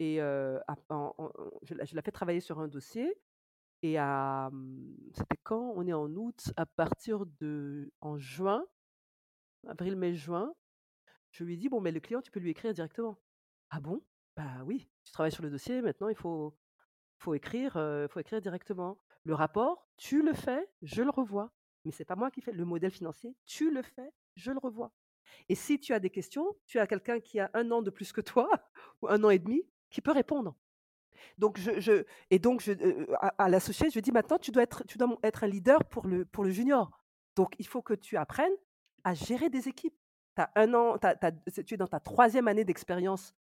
[0.00, 3.14] et je je la fais travailler sur un dossier
[3.82, 5.72] et mmh, c'était quand?
[5.76, 8.64] On est en août, à partir de en juin,
[9.66, 10.54] avril, mai, juin,
[11.32, 13.18] je lui dis: «Bon, mais le client, tu peux lui écrire directement».
[13.70, 14.02] «Ah bon?»
[14.36, 16.56] «Bah oui, tu travailles sur le dossier, maintenant il faut
[17.18, 17.72] faut écrire,
[18.10, 18.98] faut écrire directement.
[19.24, 21.52] Le rapport, tu le fais, je le revois,
[21.84, 22.52] mais c'est pas moi qui fais.
[22.52, 24.92] Le modèle financier, tu le fais, je le revois
[25.48, 28.12] et si tu as des questions, tu as quelqu'un qui a un an de plus
[28.12, 28.48] que toi
[29.02, 30.54] ou un an et demi qui peut répondre».
[31.38, 32.72] Donc je et donc je,
[33.38, 36.24] à l'associé, je dis: «Maintenant, tu dois être tu dois être un leader pour le
[36.24, 36.90] pour le junior.
[37.36, 38.52] Donc il faut que tu apprennes
[39.04, 39.96] à gérer des équipes.
[40.36, 41.32] As 1 an, as
[41.64, 43.34] tu es dans ta troisième année d'expérience,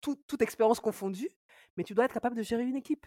[0.00, 1.28] toute expérience confondue,
[1.76, 3.06] mais tu dois être capable de gérer une équipe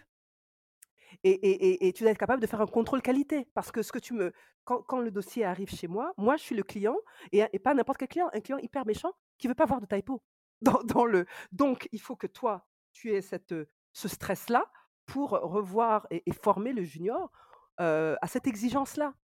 [1.22, 3.92] et et et tu dois être capable de faire un contrôle qualité parce que ce
[3.92, 4.32] que tu me
[4.64, 6.96] quand le dossier arrive chez moi, moi je suis le client
[7.32, 10.22] et pas n'importe quel client, un client hyper méchant qui veut pas voir de typo
[10.62, 14.70] dans le donc il faut que toi, tu aies cette, heu, ce stress-là
[15.06, 17.30] pour revoir et former le junior,
[17.80, 19.14] heu, à cette exigence-là.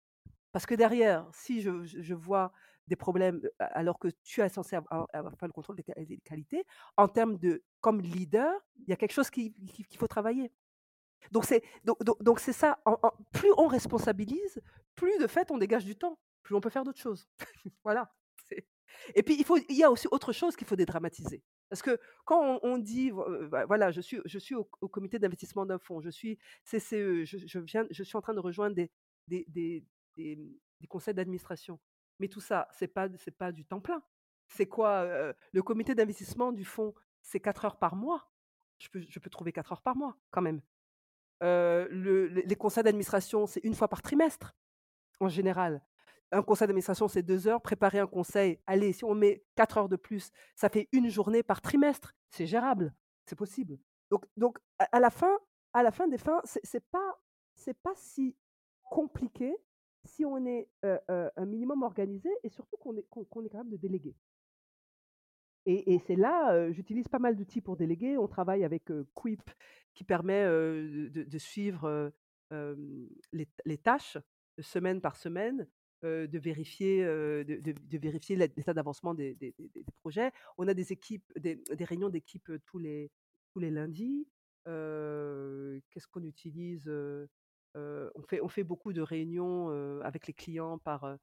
[0.53, 2.53] Parce que derrière, si je je vois
[2.91, 6.65] des problèmes, alors que tu es censé avoir avoir le contrôle des qua des qualités,
[6.97, 10.53] en termes de comme leader, il y a quelque chose qui qui qu'il faut travailler.
[11.33, 12.79] Donc c'est donc donc donc ça,
[13.33, 14.61] plus on responsabilise,
[14.97, 17.29] plus de fait on dégage du temps, plus on peut faire d'autres choses.
[17.85, 18.13] Voilà,
[19.15, 21.43] et puis il faut il y a aussi autre chose qu'il faut dédramatiser.
[21.69, 23.13] Parce que quand on dit,
[23.51, 27.39] bah, voilà, je suis je suis au comité d'investissement d'un fonds, je suis CCE, je
[27.47, 28.91] je viens je suis en train de rejoindre des
[29.29, 29.85] des des
[30.17, 31.79] des conseils d'administration.
[32.21, 33.09] Mais tout ça, c'est pas
[33.39, 34.03] pas du temps plein.
[34.49, 38.31] C'est quoi, le comité d'investissement du fonds, c'est 4 heures par mois.
[38.79, 40.61] Je peux je peux trouver 4 heures par mois quand même.
[41.43, 44.55] Les conseils d'administration, c'est une fois par trimestre,
[45.19, 45.83] en général.
[46.33, 47.61] Un conseil d'administration, c'est 2 heures.
[47.63, 51.43] Préparer un conseil, allez, si on met 4 heures de plus, ça fait une journée
[51.43, 52.15] par trimestre.
[52.31, 52.95] C'est gérable,
[53.27, 53.79] c'est possible.
[54.11, 55.39] Donc donc à la fin
[55.73, 57.19] à la fin des fins, c'est c'est pas
[57.83, 58.37] pas si
[58.83, 59.57] compliqué
[60.05, 64.15] si on est, un minimum organisé et surtout qu'on est capable de déléguer.
[65.67, 68.17] Et c'est là, j'utilise pas mal d'outils pour déléguer.
[68.17, 69.43] On travaille avec, Quip
[69.95, 72.13] qui permet, de suivre,
[72.51, 74.19] les les tâches
[74.59, 75.69] semaine par semaine,
[76.03, 79.55] de vérifier, de vérifier l'é l'état d'avancement des
[80.01, 80.33] projets.
[80.57, 80.87] On a des
[81.37, 83.11] des réunions d'équipe, tous les
[83.53, 84.27] tous les lundis.
[84.65, 86.91] Qu'est-ce qu'on utilise,
[87.77, 91.19] Heu, on fait on fait beaucoup de réunions, heu, avec les clients par, heu,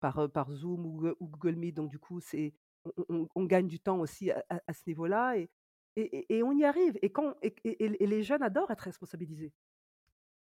[0.00, 2.54] par, par Zoom ou Google Meet donc du coup c'est
[3.36, 5.50] on gagne du temps aussi à ce niveau-là et
[5.96, 9.52] et on y arrive et quand et les jeunes adorent être responsabilisés.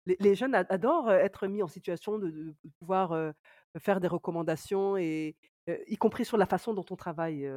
[0.06, 3.34] Les jeunes ad adorent, être mis en situation de pouvoir,
[3.78, 5.38] faire des recommandations et
[5.68, 7.50] y compris sur la façon dont on travaille,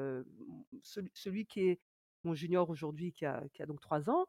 [0.83, 1.81] celui celui qui est
[2.25, 4.27] mon junior aujourd'hui qui a qui a donc 3 ans,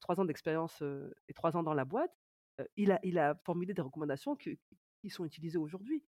[0.00, 0.82] 3 ans d'expérience,
[1.28, 2.16] et 3 ans dans la boîte,
[2.76, 4.58] il a formulé des recommandations qui
[5.08, 6.02] sont utilisées aujourd'hui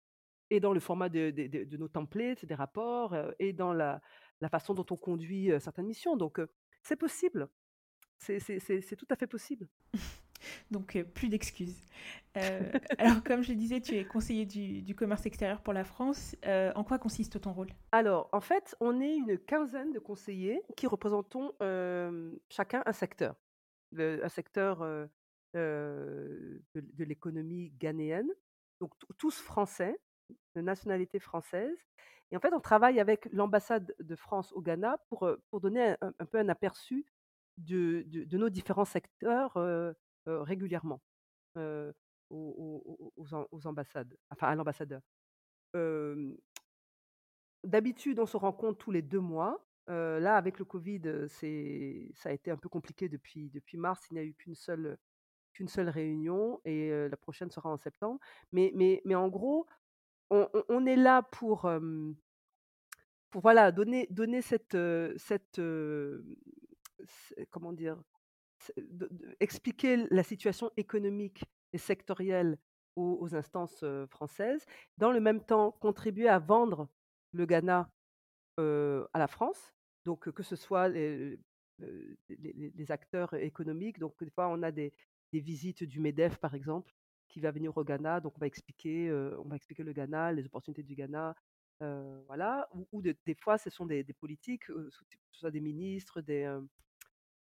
[0.50, 4.02] et dans le format de nos templates, des rapports, et dans la
[4.50, 6.40] façon dont on conduit, certaines missions donc
[6.84, 7.50] c'est possible.
[8.20, 9.68] C'est tout à fait possible.
[10.72, 11.82] Donc, heu, plus d'excuses.
[12.38, 12.42] Heu,
[12.98, 16.36] alors comme je disais, tu es conseiller du commerce extérieur pour la France.
[16.46, 17.70] Heu, en quoi consiste ton rôle?
[17.92, 21.54] Alors, en fait, on est une quinzaine de conseillers qui représentons,
[22.50, 23.36] chacun un secteur.
[23.98, 24.86] Un secteur,
[25.54, 28.30] de l'économie ghanéenne,
[28.80, 30.00] donc tous français,
[30.56, 31.78] de nationalité française
[32.32, 36.26] et en fait, on travaille avec l'ambassade de France au Ghana pour, pour donner un
[36.26, 37.06] peu un aperçu
[37.58, 39.54] de de nos différents secteurs,
[40.28, 41.02] régulièrement,
[41.58, 41.94] heu,
[42.30, 45.02] aux aux aux aux am aux ambassades, enfin à l'ambassadeur.
[47.64, 49.66] D'habitude, on se rencontre tous les 2 mois.
[49.90, 54.02] Heu, là, avec le covid, ça a été un peu compliqué depuis depuis mars.
[54.12, 54.98] Il n'y a eu qu'une seule,
[55.54, 58.20] qu'une seule réunion et la prochaine sera en septembre.
[58.52, 59.68] Mais mais mais en gros,
[60.32, 61.70] on on est là pour,
[63.30, 64.78] pour voilà, donner donner cette,
[65.18, 65.60] cette,
[67.52, 67.98] comment dire?
[69.40, 71.44] Expliquer la situation économique
[71.74, 72.58] et sectorielle
[72.96, 74.66] aux instances, françaises.
[74.98, 76.90] Dans le même temps, contribuer à vendre
[77.32, 77.90] le Ghana,
[78.58, 79.74] à la France.
[80.06, 81.38] Donc, que ce soit les,
[82.90, 84.00] acteurs économiques.
[84.00, 84.94] Donc des fois, on a des
[85.32, 86.92] visites du MEDEF, par exemple,
[87.28, 88.20] qui va venir au Ghana.
[88.20, 91.36] Donc on va expliquer, on va expliquer le Ghana, les opportunités du Ghana,
[92.28, 92.68] voilà.
[92.74, 96.48] Ou ou de des fois, ce sont des des politiques, ce soit des ministres, des,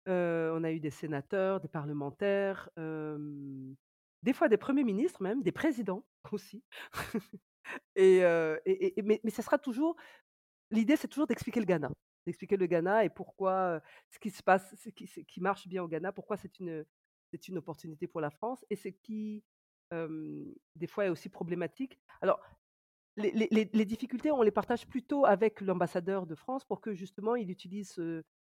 [0.07, 6.05] On a eu des sénateurs, des parlementaires, des fois des premiers ministres même, des présidents
[6.31, 6.63] aussi.
[7.95, 8.21] et,
[9.03, 9.95] mais, mais ça sera toujours,
[10.71, 11.91] l'idée c'est toujours d'expliquer le Ghana,
[12.25, 16.11] d'expliquer le Ghana et pourquoi ce qui se passe, ce qui, marche bien au Ghana,
[16.11, 16.85] pourquoi c'est une,
[17.31, 19.43] c'est une opportunité pour la France et ce qui,
[19.91, 21.99] des fois, est aussi problématique.
[22.21, 22.39] Alors,
[23.17, 27.99] les, difficultés, on les partage plutôt avec l'ambassadeur de France pour que justement il utilise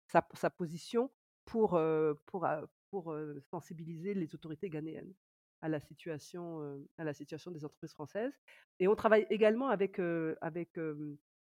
[0.08, 1.12] sa, position
[1.46, 1.80] pour,
[2.26, 2.48] pour,
[2.90, 3.16] pour
[3.50, 5.14] sensibiliser les autorités ghanéennes
[5.62, 8.34] à la situation, à la situation des entreprises françaises.
[8.80, 10.00] Et on travaille également avec,
[10.42, 10.78] avec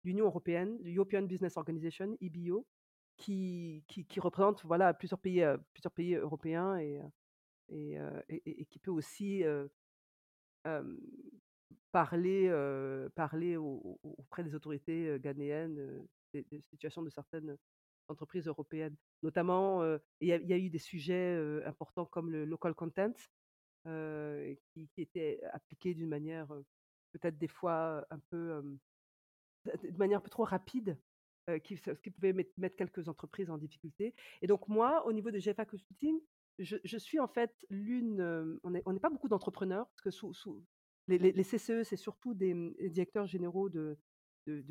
[0.04, 2.66] l'Union européenne, l'European Business Organization, EBO,
[3.18, 7.02] qui, qui, représente voilà, plusieurs, pays, plusieurs pays européens et,
[7.70, 9.44] et, et, qui peut aussi
[11.92, 12.50] parler,
[13.16, 17.58] parler auprès des autorités ghanéennes des, situations de certaines
[18.10, 18.95] entreprises européennes.
[19.24, 19.84] Notamment,
[20.22, 23.14] il y, a eu des sujets importants comme le local content,
[23.86, 26.47] qui, qui étaient appliqués d'une manière
[27.12, 28.62] peut-être des fois un peu,
[29.66, 30.97] de manière un peu trop rapide,
[31.64, 34.14] qui, ce qui pouvait mettre, quelques entreprises en difficulté.
[34.41, 36.20] Et donc moi, au niveau de GFA Consulting,
[36.60, 40.64] je, suis en fait l'une, on n'est pas beaucoup d'entrepreneurs, parce que sous,
[41.07, 42.53] les, CCE, c'est surtout des,
[42.89, 43.97] directeurs généraux de,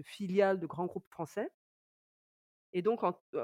[0.05, 1.51] filiales de grands groupes français.
[2.73, 3.01] Et donc,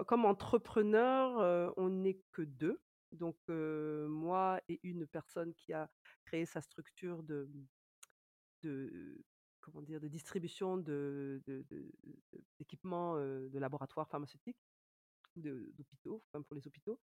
[0.07, 2.81] comme entrepreneur, on n'est que deux.
[3.12, 5.89] Donc, moi et une personne qui a
[6.25, 7.49] créé sa structure de,
[8.62, 9.25] de
[9.61, 10.77] comment dire, de distribution
[12.59, 14.59] d'équipements de, de, laboratoires pharmaceutiques
[15.37, 17.01] d'hôpitaux, enfin pour les hôpitaux.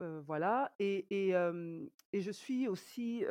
[0.00, 0.74] voilà.
[0.78, 1.34] Et, et,
[2.12, 3.24] et, je suis aussi,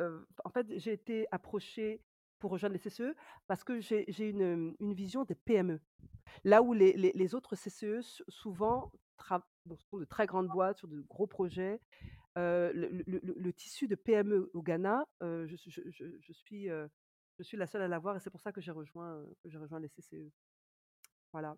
[0.44, 2.00] en fait, j'ai été approchée
[2.42, 3.14] pour rejoindre les CCE
[3.46, 5.80] parce que j'ai une, vision des PME.
[6.42, 8.90] Là où les, les, autres CCE souvent
[9.78, 11.80] sont de très grandes boîtes sur de gros projets,
[12.34, 15.70] le, tissu de PME au Ghana, je, suis,
[16.68, 19.78] je suis la seule à l'avoir et c'est pour ça que j'ai rejoint, j'ai rejoint
[19.78, 20.32] les CCE.
[21.30, 21.56] Voilà.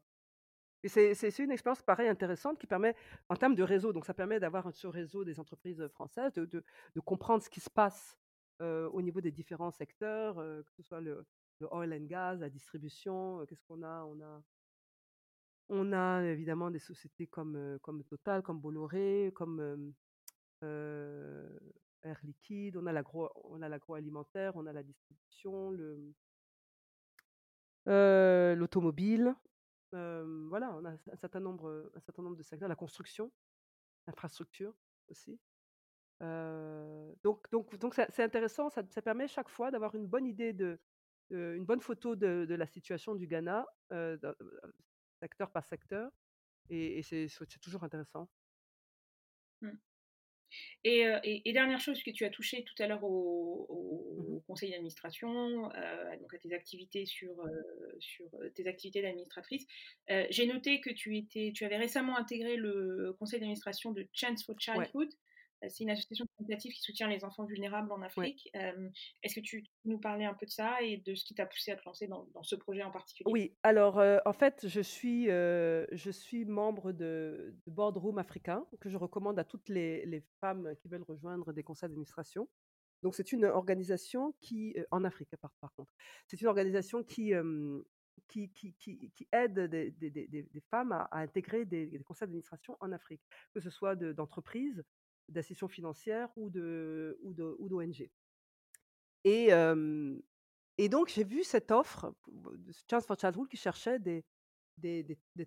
[0.82, 2.95] Et c'est une expérience pareil intéressante qui permet,
[3.30, 7.01] en termes de réseau, donc ça permet d'avoir ce réseau des entreprises françaises, de, de
[7.01, 8.18] comprendre ce qui se passe
[8.61, 11.24] au niveau des différents secteurs, que ce soit le,
[11.70, 14.05] oil and gas, la distribution, qu'est-ce qu'on a?
[14.05, 14.42] On a
[15.70, 19.94] on a évidemment des sociétés comme, comme Total, comme Bolloré, comme
[20.61, 22.92] Air Liquide, on a
[23.68, 26.14] l'agroalimentaire, on a la distribution, le,
[28.55, 29.34] l'automobile.
[29.92, 33.32] voilà, on a un certain, nombre, un certain nombre de secteurs, la construction,
[34.07, 34.74] l'infrastructure
[35.09, 35.38] aussi.
[37.22, 40.78] Donc, donc, donc c'est intéressant, ça, ça, permet chaque fois d'avoir une bonne idée de,
[41.30, 43.66] une bonne photo de, de, la situation du Ghana,
[45.20, 46.10] secteur par secteur.
[46.70, 48.28] Et, et c'est toujours intéressant.
[49.60, 49.70] Mmh.
[50.84, 54.34] Et, et, et, dernière chose que tu as touché tout à l'heure au, au, mmh
[54.46, 57.50] conseil d'administration, euh, donc à tes activités sur, euh,
[57.98, 59.66] sur tes activités d'administratrice,
[60.10, 64.44] euh, j'ai noté que tu étais, tu avais récemment intégré le conseil d'administration de Chance
[64.44, 65.08] for Childhood.
[65.08, 65.18] Ouais.
[65.68, 68.50] C'est une association caritative qui soutient les enfants vulnérables en Afrique.
[68.56, 68.88] Euh,
[69.22, 71.46] Est-ce que tu peux nous parler un peu de ça et de ce qui t'a
[71.46, 73.30] poussé à te lancer dans, dans, ce projet en particulier?
[73.30, 78.64] Oui, alors euh, en fait, je suis, euh, je suis membre de, de, Boardroom africain
[78.80, 82.48] que je recommande à toutes les, les femmes qui veulent rejoindre des conseils d'administration.
[83.02, 85.92] Donc c'est une organisation qui, en Afrique par, par contre,
[86.26, 87.34] c'est une organisation qui,
[88.28, 92.26] qui, qui, qui, qui, aide des, des, des, des femmes à, à intégrer des, conseils
[92.26, 94.82] d'administration en Afrique, que ce soit d'entreprises,
[95.28, 98.10] d'institutions financières ou d'ONG.
[99.24, 104.24] Et donc j'ai vu cette offre de Chance for Childhood qui cherchait des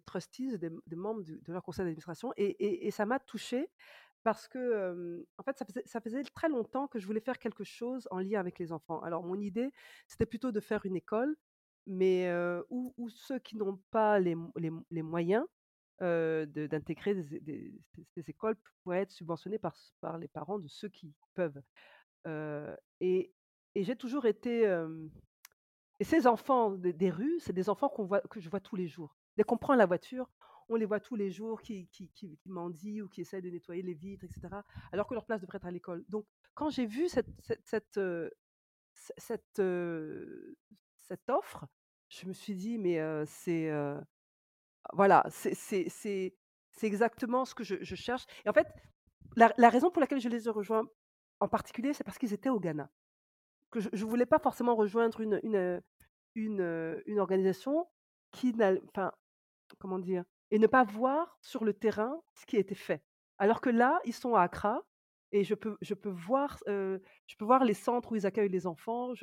[0.06, 3.70] trustees, des, membres de, leur conseil d'administration, et, ça m'a touchée
[4.24, 8.20] parce que en fait ça faisait, très longtemps que je voulais faire quelque chose en
[8.20, 9.02] lien avec les enfants.
[9.02, 9.72] Alors mon idée
[10.08, 11.36] c'était plutôt de faire une école,
[11.86, 12.32] mais
[12.70, 14.36] où, ceux qui n'ont pas les
[15.04, 15.46] moyens
[16.04, 17.74] euh, d'intégrer des,
[18.28, 21.60] écoles pourraient être subventionnées par, les parents de ceux qui peuvent.
[22.28, 23.34] Euh, et,
[23.74, 24.68] et j'ai toujours été...
[24.68, 25.08] Euh,
[26.00, 27.90] et ces enfants des, rues, c'est des enfants
[28.30, 29.18] que je vois tous les jours.
[29.38, 30.30] Dès qu'on prend la voiture,
[30.70, 33.82] on les voit tous les jours qui, qui, qui, mendient ou qui essaient de nettoyer
[33.82, 34.50] les vitres, etc.
[34.92, 36.06] Alors que leur place devrait être à l'école.
[36.10, 37.66] Donc, quand j'ai vu cette, cette,
[39.18, 39.62] cette,
[40.96, 41.66] cette, offre,
[42.10, 43.72] je me suis dit, mais c'est
[44.94, 46.34] voilà, c'est
[46.82, 48.26] exactement ce que je, cherche.
[48.46, 48.68] Et en fait,
[49.36, 50.88] la, raison pour laquelle je les ai rejoints
[51.40, 52.90] en particulier, c'est parce qu'ils étaient au Ghana.
[53.72, 55.82] Que je ne voulais pas forcément rejoindre une, une,
[56.36, 57.88] une, une organisation
[58.32, 58.74] qui n'a.
[58.90, 59.12] Enfin,
[59.80, 63.04] comment dire Et ne pas voir sur le terrain ce qui a été fait.
[63.38, 64.84] Alors que là, ils sont à Accra
[65.32, 68.68] et je peux, je peux voir, je peux voir les centres où ils accueillent les
[68.68, 69.14] enfants.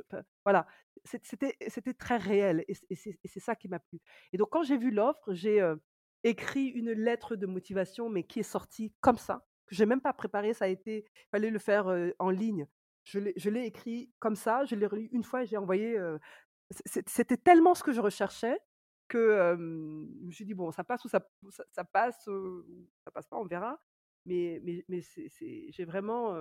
[0.44, 0.66] voilà,
[1.04, 1.56] c'était,
[1.94, 4.00] très réel et, c'est ça qui m'a plu.
[4.32, 5.62] Et donc quand j'ai vu l'offre, j'ai
[6.22, 10.12] écrit une lettre de motivation, mais qui est sortie comme ça, que j'ai même pas
[10.12, 10.54] préparé.
[10.54, 11.86] Ça a été, fallait le faire
[12.18, 12.66] en ligne.
[13.04, 15.98] Je l'ai écrit comme ça, je l'ai relu une fois et j'ai envoyé.
[16.86, 18.58] c'était tellement ce que je recherchais
[19.08, 21.20] que je me suis dit bon, ça passe ou ça,
[21.72, 22.28] ça, passe,
[23.04, 23.78] ça passe pas, on verra.
[24.26, 25.00] Mais, mais, mais
[25.68, 26.34] j'ai vraiment.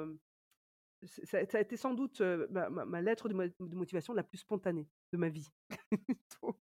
[1.03, 5.49] ça, a été sans doute ma, lettre de, motivation la plus spontanée de ma vie.
[6.41, 6.57] Donc,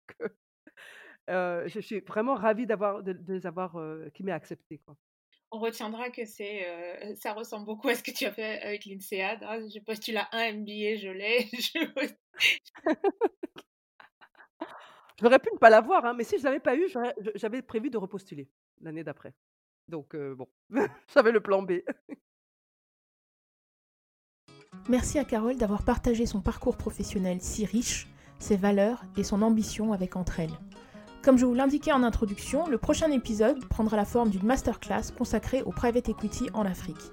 [1.27, 3.77] je suis vraiment ravie d'avoir de, les avoir,
[4.13, 4.79] qui m'aient accepté.
[4.79, 4.97] Quoi.
[5.51, 9.39] On retiendra que c'est, ça ressemble beaucoup à ce que tu as fait avec l'INSEAD.
[9.43, 11.49] Ah, je postule à un MBA, je l'ai.
[15.21, 16.87] J'aurais pu ne pas l'avoir, hein, mais si je l'avais pas eu,
[17.35, 18.49] j'avais prévu de repostuler
[18.81, 19.33] l'année d'après.
[19.87, 20.47] Donc bon,
[21.13, 21.81] j'avais le plan B.
[24.89, 28.07] Merci à Carole d'avoir partagé son parcours professionnel si riche,
[28.39, 30.57] ses valeurs et son ambition avec entre elles.
[31.23, 35.61] Comme je vous l'indiquais en introduction, le prochain épisode prendra la forme d'une masterclass consacrée
[35.61, 37.11] au private equity en Afrique.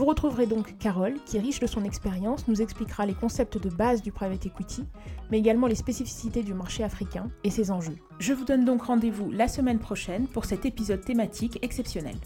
[0.00, 4.00] Vous retrouverez donc Carole, qui, riche de son expérience, nous expliquera les concepts de base
[4.00, 4.86] du private equity,
[5.30, 7.98] mais également les spécificités du marché africain et ses enjeux.
[8.18, 12.16] Je vous donne donc rendez-vous la semaine prochaine pour cet épisode thématique exceptionnel.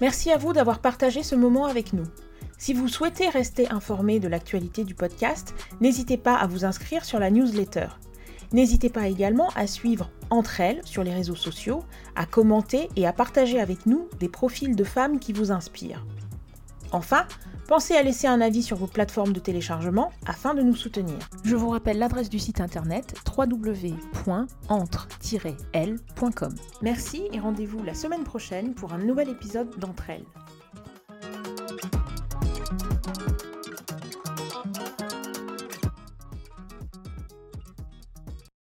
[0.00, 2.06] Merci à vous d'avoir partagé ce moment avec nous.
[2.56, 5.52] Si vous souhaitez rester informé de l'actualité du podcast,
[5.82, 7.88] n'hésitez pas à vous inscrire sur la newsletter.
[8.54, 11.84] N'hésitez pas également à suivre entre elles sur les réseaux sociaux,
[12.16, 16.06] à commenter et à partager avec nous des profils de femmes qui vous inspirent.
[16.92, 17.24] Enfin,
[17.68, 21.16] pensez à laisser un avis sur vos plateformes de téléchargement afin de nous soutenir.
[21.44, 24.34] Je vous rappelle l'adresse du site internet www.entre-l.com.
[26.82, 30.26] Merci et rendez-vous la semaine prochaine pour un nouvel épisode d'Entre elles.